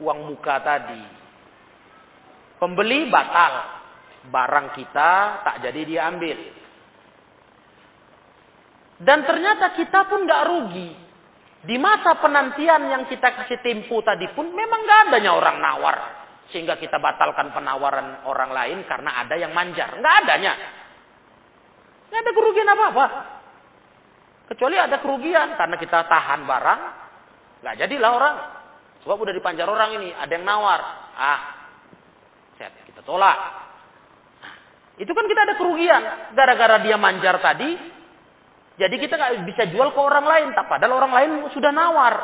[0.03, 1.01] uang muka tadi,
[2.59, 3.78] pembeli batal,
[4.27, 5.11] barang kita
[5.47, 6.39] tak jadi diambil.
[8.99, 10.91] Dan ternyata kita pun nggak rugi.
[11.59, 15.97] Di masa penantian yang kita kasih tempo tadi pun memang nggak adanya orang nawar
[16.49, 20.01] sehingga kita batalkan penawaran orang lain karena ada yang manjar.
[20.01, 20.53] Nggak adanya.
[22.09, 23.07] Nggak ada kerugian apa-apa.
[24.49, 26.81] Kecuali ada kerugian karena kita tahan barang.
[27.61, 28.37] Nggak jadilah orang.
[29.05, 30.09] Sebab udah dipanjar orang ini.
[30.17, 30.81] Ada yang nawar.
[31.21, 31.41] Ah,
[32.57, 33.68] set, kita tolak.
[34.99, 36.03] Nah, itu kan kita ada kerugian.
[36.35, 37.71] Gara-gara dia manjar tadi.
[38.79, 40.49] Jadi kita nggak bisa jual ke orang lain.
[40.59, 42.15] Tak padahal orang lain sudah nawar.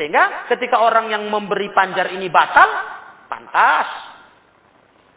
[0.00, 2.68] Sehingga ketika orang yang memberi panjar ini batal,
[3.28, 3.88] pantas.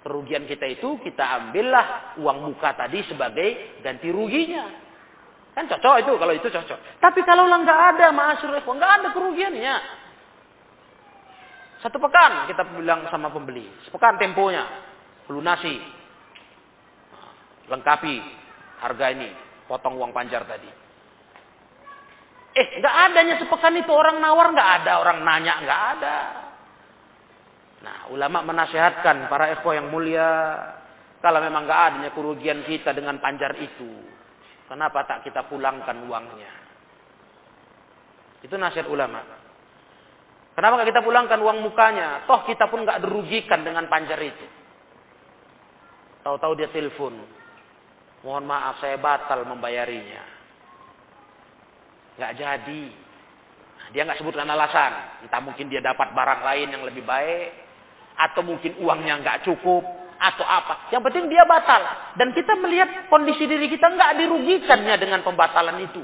[0.03, 4.67] Kerugian kita itu kita ambillah uang muka tadi sebagai ganti ruginya.
[5.55, 6.99] Kan cocok itu kalau itu cocok.
[6.99, 10.02] Tapi kalau nggak ada masyarakat, nggak ada kerugiannya.
[11.83, 14.63] Satu pekan kita bilang sama pembeli, sepekan temponya,
[15.27, 15.83] lunasi,
[17.67, 18.23] lengkapi
[18.79, 19.27] harga ini,
[19.67, 20.71] potong uang panjar tadi.
[22.55, 26.17] Eh, nggak adanya sepekan itu orang nawar nggak ada, orang nanya nggak ada.
[27.83, 30.55] Nah, ulama menasihatkan para ekor yang mulia,
[31.19, 33.91] kalau memang nggak adanya kerugian kita dengan panjar itu,
[34.71, 36.51] kenapa tak kita pulangkan uangnya?
[38.39, 39.19] Itu nasihat ulama.
[40.53, 42.29] Kenapa nggak kita pulangkan uang mukanya?
[42.29, 44.45] Toh kita pun nggak dirugikan dengan panjar itu.
[46.23, 47.19] Tahu-tahu dia telepon,
[48.23, 50.33] mohon maaf saya batal membayarinya
[52.17, 52.83] nggak jadi.
[53.73, 55.25] Nah, dia nggak sebutkan alasan.
[55.25, 57.49] Entah mungkin dia dapat barang lain yang lebih baik,
[58.17, 59.83] atau mungkin uangnya nggak cukup,
[60.21, 60.93] atau apa.
[60.93, 61.81] Yang penting dia batal.
[62.15, 66.03] Dan kita melihat kondisi diri kita nggak dirugikannya dengan pembatalan itu.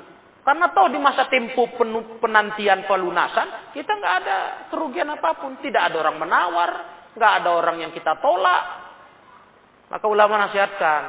[0.50, 1.70] Karena tahu di masa tempo
[2.18, 4.38] penantian pelunasan, kita nggak ada
[4.74, 5.62] kerugian apa pun.
[5.62, 6.72] Tidak ada orang menawar,
[7.14, 8.64] nggak ada orang yang kita tolak.
[9.94, 11.02] Maka ulama nasihatkan,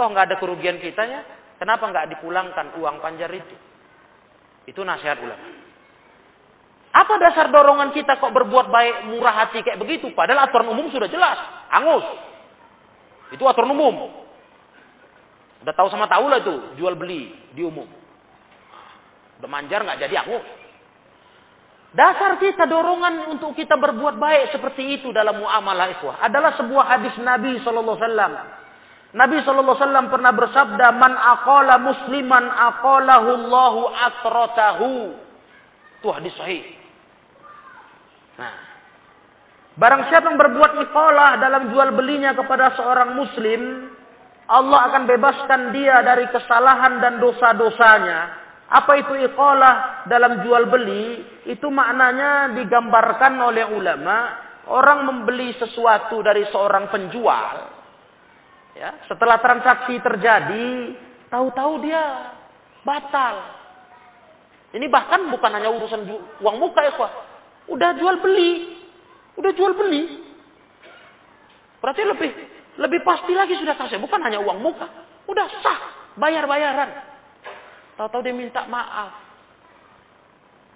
[0.00, 1.28] toh nggak ada kerugian kitanya,
[1.60, 3.52] kenapa nggak dipulangkan uang panjar itu?
[4.64, 5.68] Itu nasihat ulama.
[6.96, 10.08] Apa dasar dorongan kita kok berbuat baik murah hati kayak begitu?
[10.16, 11.36] Padahal aturan umum sudah jelas.
[11.68, 12.08] Angus.
[13.36, 14.08] Itu aturan umum.
[15.60, 18.05] Udah tahu sama tahu lah itu jual beli di umum.
[19.40, 20.46] Udah manjar nggak jadi angus.
[21.96, 27.16] Dasar kita dorongan untuk kita berbuat baik seperti itu dalam muamalah ikhwah adalah sebuah hadis
[27.24, 28.32] Nabi sallallahu alaihi wasallam
[29.16, 34.92] Nabi SAW pernah bersabda, Man aqala musliman aqalahu Allahu atrotahu.
[35.96, 36.68] Itu hadis sahih.
[38.36, 38.54] Nah,
[39.80, 43.88] barang siapa yang berbuat iqalah dalam jual belinya kepada seorang muslim,
[44.52, 48.44] Allah akan bebaskan dia dari kesalahan dan dosa-dosanya.
[48.66, 51.22] Apa itu iqalah dalam jual beli?
[51.46, 54.18] Itu maknanya digambarkan oleh ulama,
[54.66, 57.76] orang membeli sesuatu dari seorang penjual,
[58.76, 60.92] Ya, setelah transaksi terjadi,
[61.32, 62.36] tahu-tahu dia
[62.84, 63.56] batal.
[64.76, 66.04] Ini bahkan bukan hanya urusan
[66.44, 66.92] uang muka ya.
[67.72, 68.76] Udah jual beli.
[69.40, 70.28] Udah jual beli.
[71.80, 72.32] Berarti lebih
[72.76, 73.96] Lebih pasti lagi sudah selesai.
[73.96, 74.84] Bukan hanya uang muka.
[75.24, 75.80] Udah sah.
[76.20, 77.15] Bayar-bayaran.
[77.96, 79.12] Tahu-tahu dia minta maaf.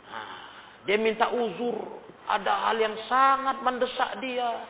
[0.08, 0.36] Nah,
[0.88, 2.00] dia minta uzur.
[2.30, 4.64] Ada hal yang sangat mendesak dia.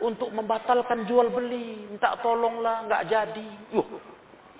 [0.00, 1.88] Untuk membatalkan jual beli.
[1.88, 2.84] Minta tolonglah.
[2.88, 3.48] nggak jadi.
[3.72, 3.88] Yuh,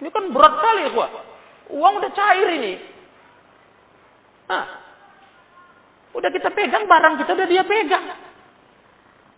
[0.01, 1.09] ini kan berat kali ya.
[1.71, 2.75] Uang udah cair ini.
[4.51, 4.67] Nah,
[6.17, 8.07] udah kita pegang barang kita udah dia pegang.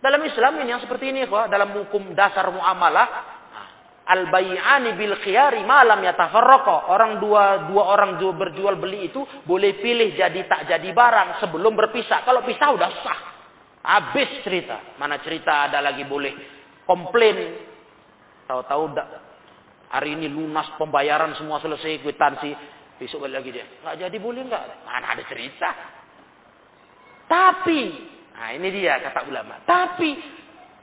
[0.03, 3.32] Dalam Islam ini yang seperti ini, kok dalam hukum dasar muamalah,
[4.03, 6.91] al bay'ani bil khiyari malam yatafarraqa.
[6.91, 12.23] Orang dua dua orang berjual beli itu boleh pilih jadi tak jadi barang sebelum berpisah.
[12.27, 13.19] Kalau pisah udah sah.
[13.83, 14.95] Habis cerita.
[14.95, 16.31] Mana cerita ada lagi boleh
[16.87, 17.71] komplain.
[18.47, 18.95] Tahu-tahu
[19.91, 22.51] hari ini lunas pembayaran semua selesai kwitansi
[23.03, 23.65] Besok balik lagi dia.
[23.81, 24.63] Nggak jadi boleh nggak?
[24.85, 25.69] Mana ada cerita.
[27.25, 27.81] Tapi,
[28.37, 29.65] nah ini dia kata ulama.
[29.65, 30.09] Tapi,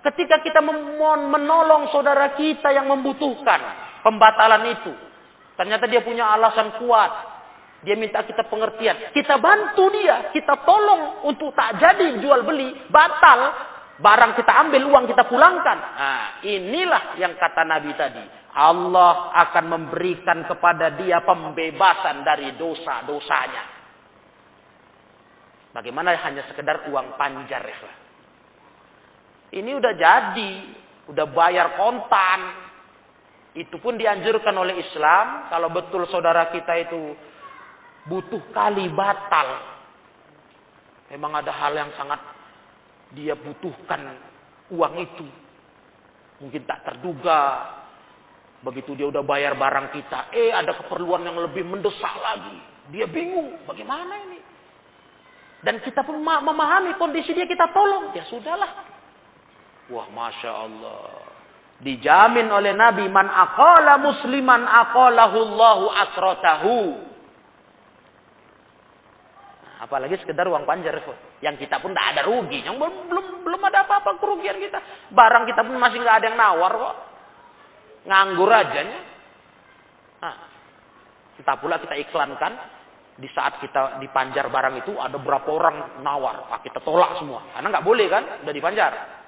[0.01, 3.61] ketika kita menolong saudara kita yang membutuhkan
[4.01, 4.92] pembatalan itu.
[5.61, 7.12] Ternyata dia punya alasan kuat.
[7.84, 9.12] Dia minta kita pengertian.
[9.12, 10.32] Kita bantu dia.
[10.32, 12.88] Kita tolong untuk tak jadi jual beli.
[12.88, 13.68] Batal.
[14.01, 15.76] Barang kita ambil, uang kita pulangkan.
[15.76, 18.24] Nah, inilah yang kata Nabi tadi.
[18.57, 23.64] Allah akan memberikan kepada dia pembebasan dari dosa-dosanya.
[25.76, 27.99] Bagaimana hanya sekedar uang panjar ya.
[29.51, 30.53] Ini udah jadi,
[31.11, 32.40] udah bayar kontan.
[33.59, 35.51] Itu pun dianjurkan oleh Islam.
[35.51, 37.18] Kalau betul saudara kita itu
[38.07, 39.48] butuh kali batal.
[41.11, 42.22] Memang ada hal yang sangat
[43.11, 44.14] dia butuhkan
[44.70, 45.26] uang itu.
[46.38, 47.80] Mungkin tak terduga,
[48.61, 52.61] Begitu dia udah bayar barang kita, eh ada keperluan yang lebih mendesak lagi.
[52.92, 54.38] Dia bingung, bagaimana ini?
[55.64, 58.12] Dan kita pun memahami kondisi dia, kita tolong.
[58.12, 58.89] Ya sudahlah.
[59.91, 61.30] Wah, Masya Allah.
[61.80, 66.78] Dijamin oleh Nabi, man akala musliman akalahullahu asrotahu.
[69.80, 71.01] Apalagi sekedar uang panjar.
[71.41, 72.61] Yang kita pun tidak ada rugi.
[72.61, 74.76] Yang belum, belum, belum ada apa-apa kerugian kita.
[75.11, 76.97] Barang kita pun masih nggak ada yang nawar kok.
[78.05, 78.80] Nganggur aja.
[80.20, 80.36] Nah,
[81.41, 82.53] entah pula kita iklankan
[83.16, 86.45] di saat kita dipanjar barang itu ada berapa orang nawar.
[86.53, 87.49] Nah, kita tolak semua.
[87.57, 89.19] Karena nggak boleh kan, udah dipanjar.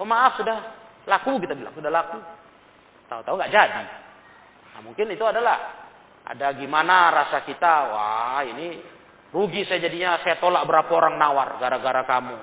[0.00, 0.58] Oh maaf sudah
[1.04, 2.16] laku kita bilang sudah laku.
[3.12, 3.84] Tahu-tahu nggak jadi.
[4.72, 5.76] Nah, mungkin itu adalah
[6.24, 8.80] ada gimana rasa kita, wah ini
[9.28, 12.36] rugi saya jadinya saya tolak berapa orang nawar gara-gara kamu.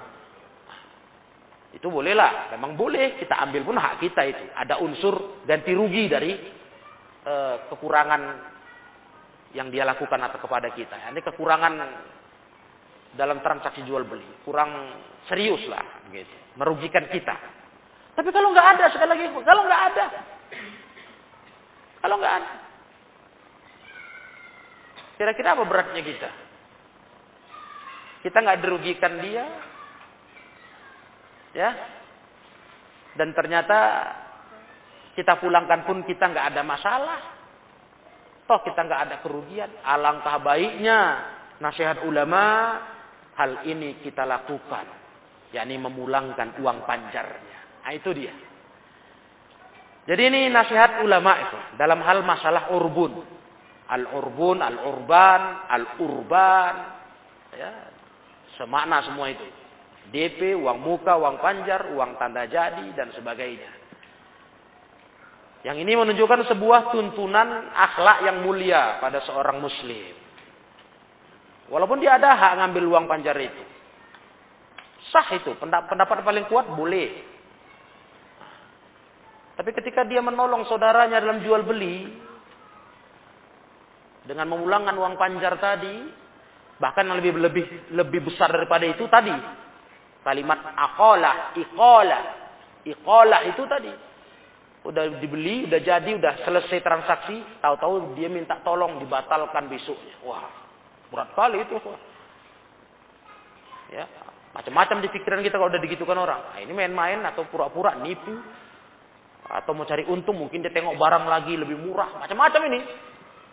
[1.73, 4.43] Itu bolehlah, memang boleh kita ambil pun hak kita itu.
[4.53, 6.31] Ada unsur ganti rugi dari
[7.21, 7.33] e,
[7.69, 8.21] kekurangan
[9.53, 10.95] yang dia lakukan atau kepada kita.
[11.11, 11.73] Ini kekurangan
[13.15, 14.71] dalam transaksi jual beli, kurang
[15.31, 16.35] serius lah, gitu.
[16.59, 17.35] merugikan kita.
[18.17, 20.05] Tapi kalau nggak ada sekali lagi, kalau nggak ada,
[22.01, 22.53] kalau nggak ada,
[25.21, 26.29] kira-kira apa beratnya kita?
[28.25, 29.45] Kita nggak dirugikan dia,
[31.57, 31.73] Ya.
[33.17, 33.79] Dan ternyata
[35.17, 37.19] kita pulangkan pun kita nggak ada masalah.
[38.45, 39.73] Toh kita nggak ada kerugian.
[39.81, 41.25] Alangkah baiknya
[41.57, 42.77] nasihat ulama
[43.37, 45.05] hal ini kita lakukan.
[45.47, 47.87] yakni memulangkan uang panjarnya.
[47.87, 48.35] Nah, itu dia.
[50.03, 53.23] Jadi ini nasihat ulama itu dalam hal masalah urbun.
[53.87, 56.75] Al-urbun, al-urban, al-urban.
[57.55, 57.71] Ya,
[58.59, 59.47] semakna semua itu.
[60.11, 63.71] DP, uang muka, uang panjar, uang tanda jadi, dan sebagainya.
[65.63, 70.26] Yang ini menunjukkan sebuah tuntunan akhlak yang mulia pada seorang muslim.
[71.67, 73.63] Walaupun dia ada hak ngambil uang panjar itu.
[75.11, 77.23] Sah itu, pendapat paling kuat boleh.
[79.57, 82.11] Tapi ketika dia menolong saudaranya dalam jual beli,
[84.27, 85.95] dengan memulangkan uang panjar tadi,
[86.77, 87.65] bahkan lebih lebih
[87.95, 89.33] lebih besar daripada itu tadi,
[90.27, 92.19] Kalimat akola, ikola.
[92.83, 93.87] Ikola itu tadi.
[94.83, 97.39] Udah dibeli, udah jadi, udah selesai transaksi.
[97.63, 100.19] Tahu-tahu dia minta tolong dibatalkan besoknya.
[100.27, 100.43] Wah,
[101.09, 101.77] berat kali itu.
[103.87, 104.03] Ya,
[104.51, 106.41] macam-macam di pikiran kita kalau udah digitukan orang.
[106.51, 108.35] Nah, ini main-main atau pura-pura nipu
[109.47, 112.83] atau mau cari untung mungkin dia tengok barang lagi lebih murah macam-macam ini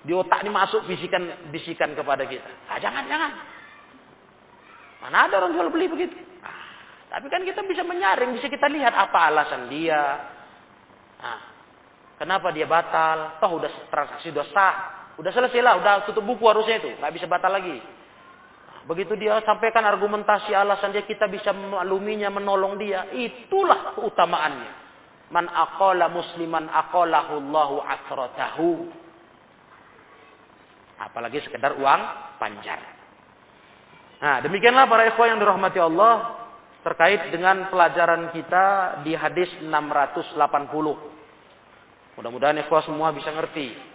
[0.03, 1.23] di otak ini masuk bisikan
[1.55, 3.31] bisikan kepada kita ah, jangan jangan
[5.07, 6.19] mana ada orang jual beli begitu
[7.15, 10.03] tapi kan kita bisa menyaring, bisa kita lihat apa alasan dia.
[11.23, 11.41] Nah,
[12.19, 13.39] kenapa dia batal?
[13.39, 14.75] Toh udah transaksi sah,
[15.15, 17.79] udah selesai lah, udah tutup buku harusnya itu, nggak bisa batal lagi.
[18.85, 23.09] Begitu dia sampaikan argumentasi alasan dia, kita bisa memakluminya, menolong dia.
[23.17, 24.73] Itulah keutamaannya.
[25.33, 28.93] Man aqala musliman aqalahu Allahu asratahu.
[31.01, 32.01] Apalagi sekedar uang
[32.37, 32.77] panjar.
[34.21, 36.45] Nah, demikianlah para ikhwan yang dirahmati Allah
[36.85, 40.37] terkait dengan pelajaran kita di hadis 680.
[42.21, 43.94] Mudah-mudahan ikhwan semua bisa ngerti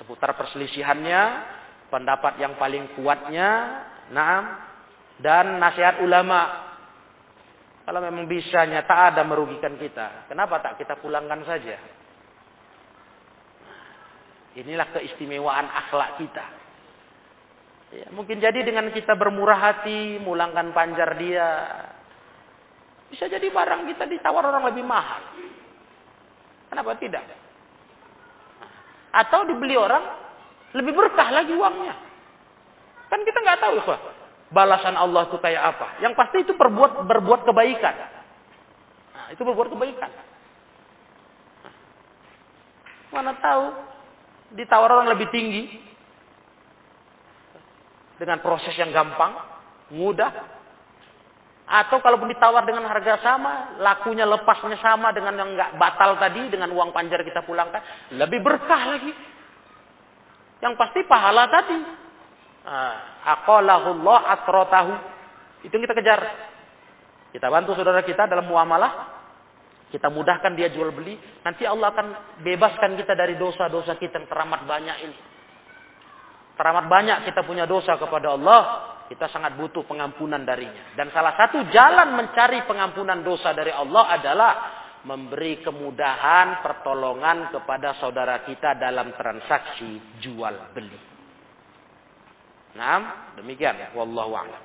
[0.00, 1.22] seputar perselisihannya,
[1.92, 3.50] pendapat yang paling kuatnya,
[4.12, 4.40] nah,
[5.20, 6.70] dan nasihat ulama.
[7.82, 11.76] Kalau memang bisa nyata ada merugikan kita, kenapa tak kita pulangkan saja?
[14.52, 16.46] Inilah keistimewaan akhlak kita.
[17.92, 21.48] Ya, mungkin jadi dengan kita bermurah hati, mulangkan panjar dia.
[23.12, 25.20] Bisa jadi barang kita ditawar orang lebih mahal.
[26.72, 27.41] Kenapa tidak?
[29.12, 30.00] Atau dibeli orang,
[30.72, 31.94] lebih berkah lagi uangnya.
[33.12, 34.00] Kan kita nggak tahu, Pak.
[34.52, 35.86] Balasan Allah itu kayak apa.
[36.00, 37.94] Yang pasti itu berbuat berbuat kebaikan.
[39.12, 40.10] Nah, itu berbuat kebaikan.
[43.12, 43.76] mana tahu
[44.56, 45.68] ditawar orang lebih tinggi,
[48.22, 49.34] dengan proses yang gampang,
[49.90, 50.61] mudah.
[51.72, 56.68] Atau kalaupun ditawar dengan harga sama, lakunya lepasnya sama dengan yang nggak batal tadi, dengan
[56.68, 59.12] uang panjar kita pulangkan, lebih berkah lagi.
[60.60, 61.78] Yang pasti pahala tadi.
[63.24, 64.92] Aqalahullah asrotahu.
[65.64, 66.20] Itu yang kita kejar.
[67.32, 69.24] Kita bantu saudara kita dalam muamalah.
[69.88, 71.16] Kita mudahkan dia jual beli.
[71.40, 72.06] Nanti Allah akan
[72.44, 75.16] bebaskan kita dari dosa-dosa kita yang teramat banyak ini
[76.56, 78.60] teramat banyak kita punya dosa kepada Allah,
[79.12, 80.96] kita sangat butuh pengampunan darinya.
[80.96, 84.52] Dan salah satu jalan mencari pengampunan dosa dari Allah adalah
[85.04, 90.96] memberi kemudahan pertolongan kepada saudara kita dalam transaksi jual beli.
[92.72, 93.92] Nah, demikian.
[93.92, 94.62] Wallahu a'lam.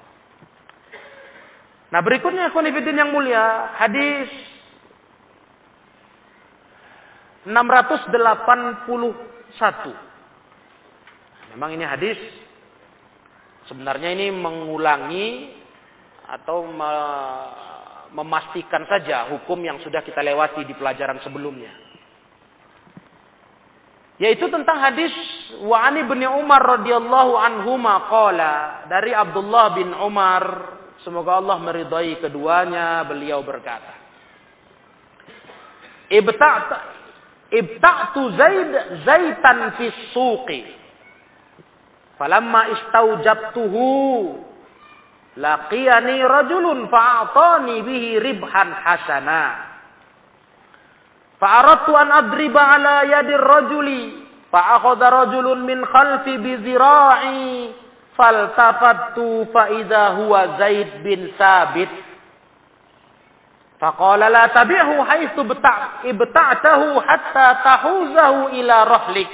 [1.92, 4.32] Nah, berikutnya konfidin yang mulia, hadis
[7.44, 8.88] 681.
[11.52, 12.16] Memang ini hadis
[13.68, 15.28] sebenarnya ini mengulangi
[16.28, 16.94] atau me
[18.08, 21.76] memastikan saja hukum yang sudah kita lewati di pelajaran sebelumnya.
[24.18, 25.14] Yaitu tentang hadis
[25.62, 27.78] wa ani bin Umar radhiyallahu anhu
[28.10, 30.44] qala dari Abdullah bin Umar
[31.06, 33.94] semoga Allah meridai keduanya beliau berkata
[36.08, 36.78] Ibta'tu
[37.54, 38.72] ibta'tu Zaid
[39.06, 40.62] zaitan fi suqi
[42.20, 43.76] فلما استوجبته
[45.38, 49.56] لقيني رجل فأعطاني به ربحا حسنا.
[51.42, 54.12] فأردت أن أضرب على يد الرجل
[54.54, 57.72] فأخذ رجل من خلفي بذراعي
[58.18, 59.18] فالتفت
[59.54, 61.90] فإذا هو زيد بن ثابت.
[63.82, 65.40] فقال لا تبعه حيث
[66.06, 69.30] ابتعته حتى تحوزه إلى رحلك.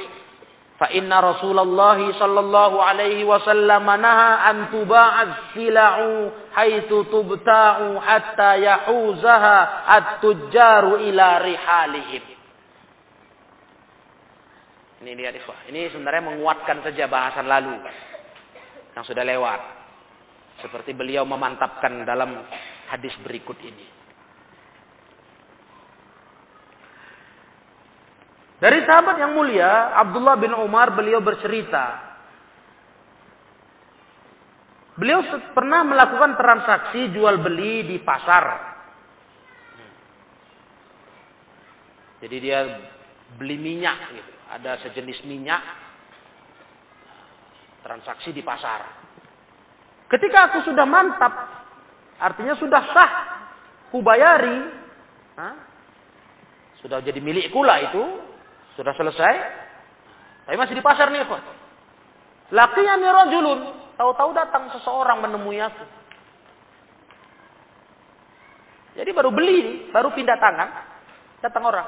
[0.84, 11.00] Fa inna Rasulullah sallallahu alaihi wasallam naha an tuba'az sila'u haitsu tubta'u hatta yahuzaha at-tujjaru
[11.08, 12.24] ila rihalihim.
[15.08, 15.72] Ini dia ikhwah.
[15.72, 17.80] Ini sebenarnya menguatkan saja bahasan lalu
[18.92, 19.64] yang sudah lewat.
[20.68, 22.44] Seperti beliau memantapkan dalam
[22.92, 23.88] hadis berikut ini.
[28.64, 32.00] Dari sahabat yang mulia, Abdullah bin Umar, beliau bercerita.
[34.96, 35.20] Beliau
[35.52, 38.72] pernah melakukan transaksi jual beli di pasar.
[42.24, 42.64] Jadi dia
[43.36, 44.32] beli minyak gitu.
[44.56, 45.60] Ada sejenis minyak
[47.84, 48.80] transaksi di pasar.
[50.08, 51.36] Ketika aku sudah mantap,
[52.16, 53.12] artinya sudah sah,
[53.92, 54.72] kubayari,
[56.80, 58.32] sudah jadi milikku lah itu,
[58.78, 59.34] sudah selesai.
[60.44, 61.42] Tapi masih di pasar nih, Laki
[62.52, 63.60] Laqiyani rajulun.
[63.94, 65.86] Tahu-tahu datang seseorang menemui aku.
[68.94, 70.70] Jadi baru beli, baru pindah tangan.
[71.42, 71.88] Datang orang.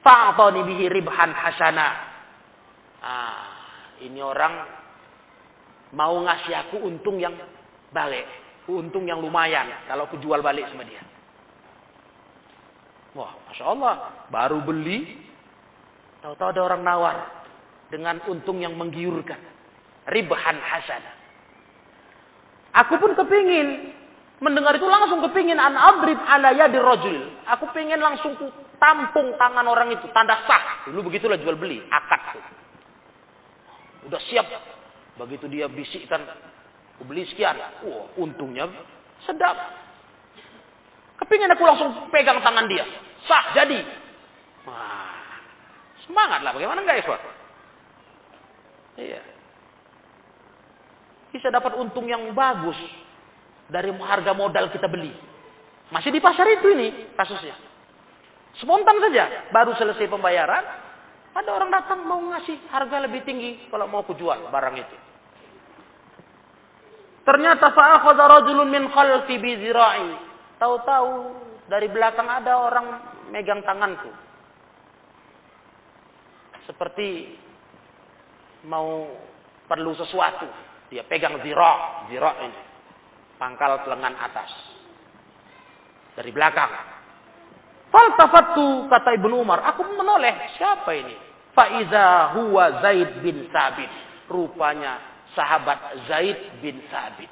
[0.00, 1.88] Fa'atani bihi ribhan hasana.
[3.00, 3.44] Ah,
[4.00, 4.64] ini orang
[5.96, 7.36] mau ngasih aku untung yang
[7.92, 8.24] balik.
[8.68, 11.02] Untung yang lumayan kalau aku jual balik sama dia.
[13.18, 13.94] Wah, Masya Allah.
[14.30, 15.29] Baru beli,
[16.20, 17.16] Tahu-tahu ada orang nawar
[17.88, 19.40] dengan untung yang menggiurkan.
[20.08, 21.02] Ribahan hasan.
[22.70, 23.96] Aku pun kepingin
[24.40, 27.16] mendengar itu langsung kepingin an adrib ala yadi rajul.
[27.56, 28.36] Aku pengen langsung
[28.80, 30.88] tampung tangan orang itu tanda sah.
[30.88, 32.44] Dulu begitulah jual beli, akad tuh.
[34.08, 34.48] Udah siap.
[35.20, 36.24] Begitu dia bisikkan,
[37.04, 37.60] beli sekian.
[37.84, 38.68] Wah, untungnya
[39.28, 39.56] sedap.
[41.20, 42.88] Kepingin aku langsung pegang tangan dia.
[43.28, 43.84] Sah, jadi.
[44.64, 45.19] Wah,
[46.06, 46.52] semangat lah.
[46.54, 47.16] Bagaimana enggak ya,
[49.00, 49.20] Iya.
[51.30, 52.76] Bisa dapat untung yang bagus
[53.70, 55.14] dari harga modal kita beli.
[55.94, 57.54] Masih di pasar itu ini kasusnya.
[58.58, 60.64] Spontan saja, baru selesai pembayaran,
[61.30, 64.96] ada orang datang mau ngasih harga lebih tinggi kalau mau aku jual barang itu.
[67.22, 69.54] Ternyata fa'akhadha rajulun min khalfi bi.
[70.58, 71.12] Tahu-tahu
[71.70, 72.86] dari belakang ada orang
[73.30, 74.10] megang tanganku.
[76.68, 77.38] Seperti
[78.66, 79.08] mau
[79.70, 80.48] perlu sesuatu.
[80.90, 82.60] Dia pegang zira, zira ini.
[83.38, 84.50] Pangkal lengan atas.
[86.18, 86.72] Dari belakang.
[87.90, 91.16] Faltafattu kata Ibnu Umar, aku menoleh, siapa ini?
[91.50, 93.90] Faiza huwa Zaid bin Sabit.
[94.30, 97.30] Rupanya sahabat Zaid bin Sabit.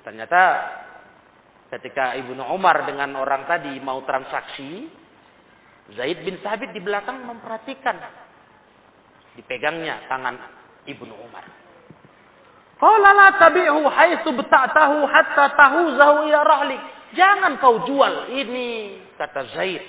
[0.00, 0.42] Ternyata
[1.68, 4.88] ketika Ibnu Umar dengan orang tadi mau transaksi,
[5.98, 7.98] Zaid bin Sabit di belakang memperhatikan
[9.34, 10.38] dipegangnya tangan
[10.86, 11.44] Ibnu Umar.
[12.80, 16.82] Qala la tabi'hu haitsu bata'tahu hatta tahuzahu ila rahlik.
[17.12, 19.84] Jangan kau jual ini, kata Zaid.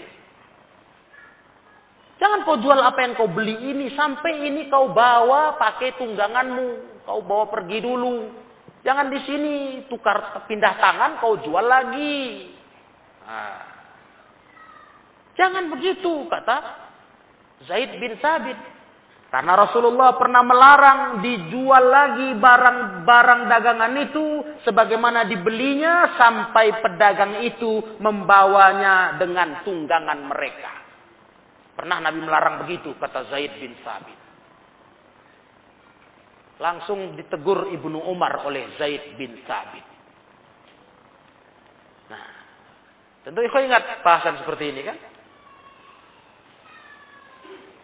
[2.17, 7.21] Jangan kau jual apa yang kau beli ini sampai ini kau bawa pakai tungganganmu, kau
[7.25, 8.29] bawa pergi dulu.
[8.81, 9.53] Jangan di sini
[9.85, 12.49] tukar pindah tangan kau jual lagi.
[13.25, 13.70] Nah.
[15.35, 16.57] Jangan begitu kata
[17.69, 18.57] Zaid bin Sabit.
[19.31, 24.25] Karena Rasulullah pernah melarang dijual lagi barang-barang dagangan itu
[24.67, 30.71] sebagaimana dibelinya sampai pedagang itu membawanya dengan tunggangan mereka.
[31.79, 34.19] Pernah Nabi melarang begitu kata Zaid bin Sabit
[36.61, 39.81] langsung ditegur Ibnu Umar oleh Zaid bin Sabit.
[42.13, 42.25] Nah,
[43.25, 44.97] tentu kau ingat bahasan seperti ini kan?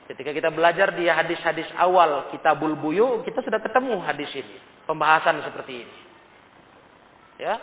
[0.08, 4.56] Ketika kita belajar di hadis-hadis awal Kitabul Buyu, kita sudah ketemu hadis ini,
[4.88, 5.96] pembahasan seperti ini.
[7.44, 7.60] Ya.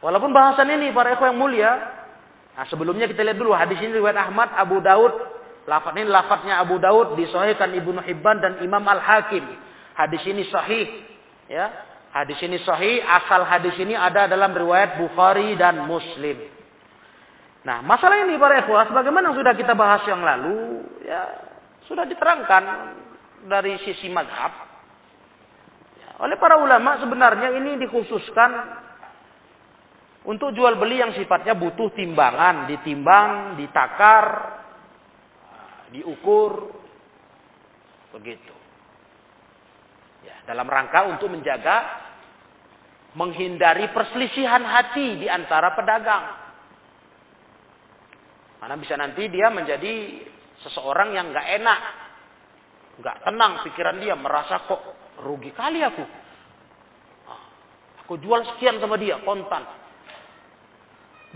[0.00, 1.72] Walaupun bahasan ini para ikhwan yang mulia,
[2.56, 6.78] nah sebelumnya kita lihat dulu hadis ini riwayat Ahmad, Abu Daud, Lafaz ini lafaznya Abu
[6.78, 9.42] Daud disahihkan Ibnu Hibban dan Imam Al-Hakim.
[9.98, 10.86] Hadis ini sahih.
[11.50, 11.74] Ya.
[12.14, 16.38] Hadis ini sahih, asal hadis ini ada dalam riwayat Bukhari dan Muslim.
[17.66, 21.34] Nah, masalah ini para ikhwah sebagaimana sudah kita bahas yang lalu, ya
[21.90, 22.62] sudah diterangkan
[23.50, 24.54] dari sisi mazhab.
[25.98, 28.50] Ya, oleh para ulama sebenarnya ini dikhususkan
[30.30, 34.26] untuk jual beli yang sifatnya butuh timbangan, ditimbang, ditakar,
[35.90, 36.70] diukur
[38.14, 38.54] begitu.
[40.22, 41.82] Ya, dalam rangka untuk menjaga
[43.18, 46.45] menghindari perselisihan hati di antara pedagang.
[48.56, 50.24] Karena bisa nanti dia menjadi
[50.64, 51.80] seseorang yang nggak enak,
[53.00, 54.80] nggak tenang pikiran dia, merasa kok
[55.20, 56.04] rugi kali aku.
[57.28, 57.42] Ah,
[58.04, 59.64] aku jual sekian sama dia kontan.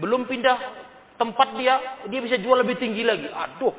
[0.01, 0.57] Belum pindah
[1.21, 3.29] tempat dia, dia bisa jual lebih tinggi lagi.
[3.29, 3.77] Aduh,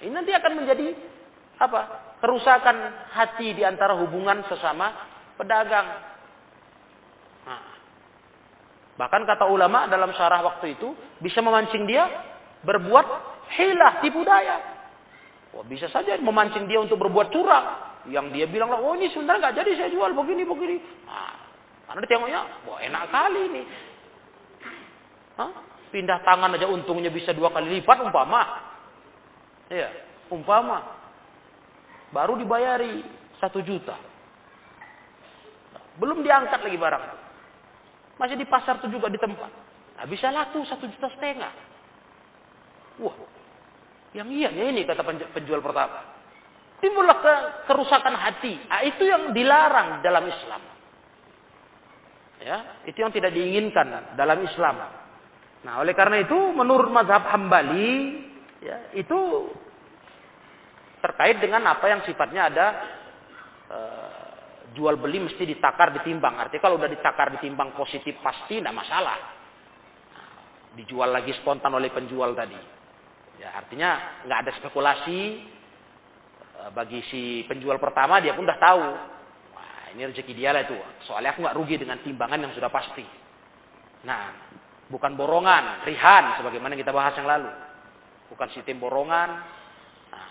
[0.00, 0.86] ini nanti akan menjadi
[1.60, 1.80] apa?
[2.18, 2.76] Kerusakan
[3.14, 4.90] hati di antara hubungan sesama
[5.36, 5.86] pedagang.
[7.46, 7.62] Nah,
[8.96, 12.08] bahkan kata ulama dalam syarah waktu itu bisa memancing dia
[12.62, 13.06] berbuat
[13.54, 14.56] hilah tipu daya.
[15.54, 17.66] Wah, bisa saja memancing dia untuk berbuat curang.
[18.08, 20.76] Yang dia bilang oh ini sebenarnya nggak jadi saya jual begini begini.
[21.04, 21.34] Nah,
[21.88, 23.62] karena dia tengoknya, wah enak kali ini.
[25.38, 25.50] Hah?
[25.88, 28.42] Pindah tangan aja untungnya bisa dua kali lipat umpama.
[29.72, 29.88] Iya,
[30.32, 30.84] umpama
[32.12, 33.04] baru dibayari
[33.40, 33.96] satu juta.
[35.98, 37.04] Belum diangkat lagi barang.
[38.18, 39.50] Masih di pasar itu juga di tempat.
[39.98, 41.50] Nah, bisa laku satu juta setengah.
[42.98, 43.16] Wah,
[44.16, 46.16] yang iya ya ini kata penjual pertama.
[46.78, 47.34] Timbullah ke,
[47.66, 48.54] kerusakan hati.
[48.70, 50.62] Nah, itu yang dilarang dalam Islam.
[52.38, 54.78] Ya, itu yang tidak diinginkan dalam Islam.
[55.66, 58.22] Nah, oleh karena itu menurut mazhab Hambali
[58.62, 59.18] ya itu
[61.02, 62.66] terkait dengan apa yang sifatnya ada
[63.66, 63.78] e,
[64.78, 66.38] jual beli mesti ditakar ditimbang.
[66.38, 69.18] Artinya kalau udah ditakar ditimbang positif pasti tidak masalah.
[70.78, 72.77] dijual lagi spontan oleh penjual tadi.
[73.38, 75.20] Ya artinya nggak ada spekulasi
[76.58, 78.86] e, bagi si penjual pertama dia pun udah tahu.
[79.54, 80.74] Wah ini rezeki dia lah itu.
[81.06, 83.06] Soalnya aku nggak rugi dengan timbangan yang sudah pasti.
[84.02, 84.34] Nah
[84.90, 87.68] bukan borongan, rihan sebagaimana kita bahas yang lalu
[88.28, 89.28] bukan sistem borongan,
[90.12, 90.28] nah,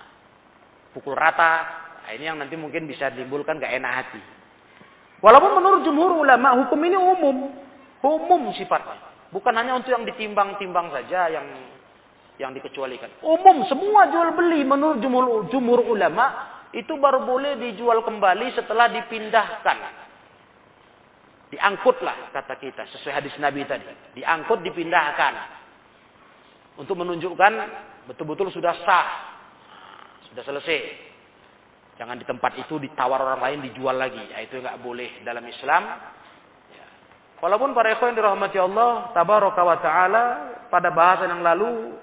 [0.93, 1.85] pukul rata.
[2.05, 4.21] Nah, ini yang nanti mungkin bisa timbulkan gak enak hati.
[5.19, 7.51] Walaupun menurut jumhur ulama hukum ini umum,
[8.05, 8.95] umum sifatnya.
[9.33, 11.43] Bukan hanya untuk yang ditimbang-timbang saja yang
[12.37, 13.21] yang dikecualikan.
[13.25, 19.77] Umum semua jual beli menurut jumhur, jumhur ulama itu baru boleh dijual kembali setelah dipindahkan.
[21.47, 23.87] Diangkutlah kata kita sesuai hadis Nabi tadi.
[24.19, 25.33] Diangkut dipindahkan.
[26.77, 27.53] Untuk menunjukkan
[28.05, 29.07] betul-betul sudah sah.
[30.29, 30.79] Sudah selesai.
[31.97, 34.21] Jangan di tempat itu ditawar orang lain dijual lagi.
[34.29, 35.83] Ya, itu nggak boleh dalam Islam.
[36.69, 36.85] Ya.
[37.41, 40.23] Walaupun para ikhwan dirahmati Allah, tabaraka wa taala
[40.69, 41.97] pada bahasan yang lalu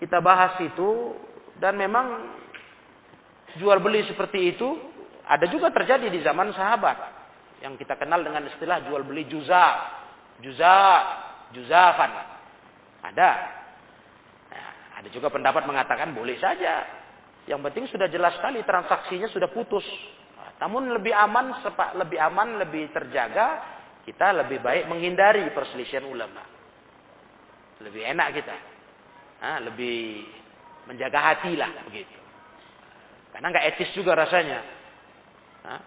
[0.00, 1.14] kita bahas itu
[1.60, 2.34] dan memang
[3.60, 4.68] jual beli seperti itu
[5.28, 6.98] ada juga terjadi di zaman sahabat
[7.60, 9.64] yang kita kenal dengan istilah jual beli juza,
[10.40, 10.76] juza,
[11.52, 12.10] juzafan.
[13.04, 13.30] Ada.
[14.48, 17.00] Nah, ada juga pendapat mengatakan boleh saja
[17.48, 19.84] yang penting sudah jelas sekali transaksinya sudah putus.
[20.60, 21.56] namun lebih aman,
[21.96, 23.64] lebih aman, lebih terjaga,
[24.04, 26.44] kita lebih baik menghindari perselisihan ulama.
[27.80, 28.56] Lebih enak kita.
[29.40, 30.24] Nah, lebih
[30.84, 32.18] menjaga hati lah begitu.
[33.32, 34.60] Karena nggak etis juga rasanya.
[35.64, 35.80] Nah,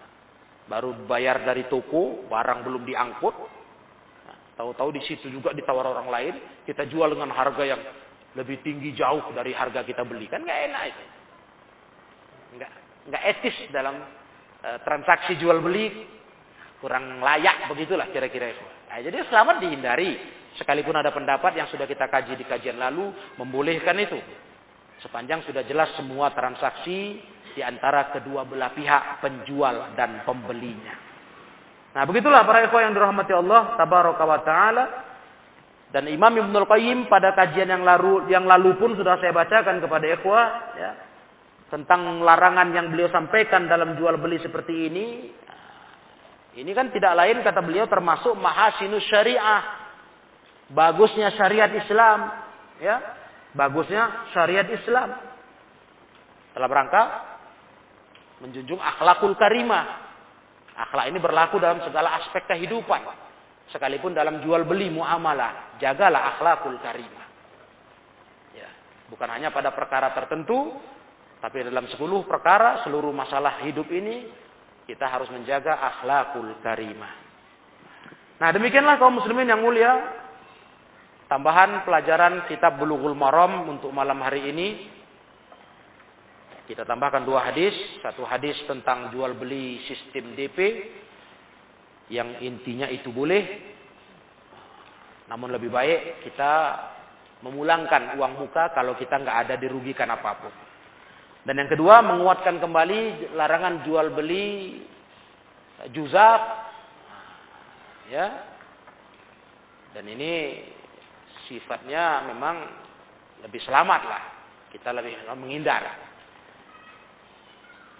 [0.70, 3.36] baru bayar dari toko, barang belum diangkut.
[4.54, 7.82] Tahu-tahu di situ juga ditawar orang lain, kita jual dengan harga yang
[8.38, 10.30] lebih tinggi jauh dari harga kita beli.
[10.30, 11.04] Kan nggak enak itu
[12.54, 12.72] nggak
[13.10, 13.98] nggak etis dalam
[14.62, 16.06] e, transaksi jual beli
[16.80, 18.66] kurang layak begitulah kira-kira itu.
[18.92, 20.12] Nah, jadi selamat dihindari.
[20.58, 23.10] Sekalipun ada pendapat yang sudah kita kaji di kajian lalu
[23.42, 24.20] membolehkan itu.
[25.02, 27.18] Sepanjang sudah jelas semua transaksi
[27.54, 30.94] di antara kedua belah pihak penjual dan pembelinya.
[31.94, 34.86] Nah, begitulah para ikhwah yang dirahmati Allah tabaraka wa taala.
[35.94, 40.06] Dan Imam Ibnul Qayyim pada kajian yang lalu yang lalu pun sudah saya bacakan kepada
[40.10, 40.92] ikhwah ya
[41.70, 45.06] tentang larangan yang beliau sampaikan dalam jual beli seperti ini.
[46.54, 49.83] Ini kan tidak lain kata beliau termasuk mahasinus syariah.
[50.74, 52.20] Bagusnya syariat Islam,
[52.82, 52.98] ya.
[53.54, 55.14] Bagusnya syariat Islam.
[56.54, 57.04] Dalam rangka
[58.42, 60.02] menjunjung akhlakul karimah.
[60.74, 63.06] Akhlak ini berlaku dalam segala aspek kehidupan.
[63.70, 67.26] Sekalipun dalam jual beli muamalah, jagalah akhlakul karimah.
[68.58, 68.70] Ya,
[69.08, 70.74] bukan hanya pada perkara tertentu,
[71.40, 74.32] tapi dalam sepuluh perkara seluruh masalah hidup ini
[74.88, 77.14] kita harus menjaga akhlakul karimah.
[78.40, 80.23] Nah demikianlah kaum muslimin yang mulia.
[81.32, 84.68] Tambahan pelajaran kitab Bulughul Maram untuk malam hari ini.
[86.68, 87.76] Kita tambahkan dua hadis.
[88.04, 90.60] Satu hadis tentang jual beli sistem DP.
[92.12, 93.74] Yang intinya itu boleh.
[95.32, 96.54] Namun lebih baik kita
[97.44, 100.54] memulangkan uang muka kalau kita nggak ada dirugikan apa pun.
[101.44, 104.80] Dan yang kedua menguatkan kembali larangan jual beli
[105.92, 106.42] juzab.
[108.12, 108.28] Ya.
[109.92, 110.64] Dan ini
[111.54, 112.56] sifatnya memang
[113.46, 114.24] lebih selamat lah.
[114.74, 115.86] Kita lebih menghindar.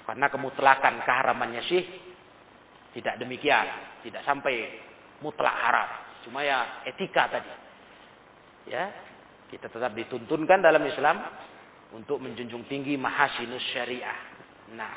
[0.10, 1.84] Karena kemutlakan keharamannya sih
[2.98, 4.02] tidak demikian.
[4.02, 4.82] Tidak sampai
[5.22, 5.90] mutlak haram.
[6.26, 7.54] Cuma ya etika tadi.
[8.74, 8.90] Ya,
[9.54, 11.22] kita tetap dituntunkan dalam Islam
[11.94, 14.18] untuk menjunjung tinggi mahasinus syariah.
[14.74, 14.94] Nah,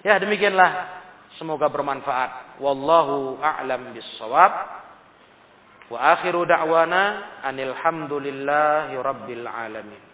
[0.00, 1.04] ya demikianlah.
[1.36, 2.56] Semoga bermanfaat.
[2.64, 4.52] Wallahu a'lam bissawab.
[5.90, 10.05] Wa akhiru da'wana anil hamdulillahi rabbil alamin.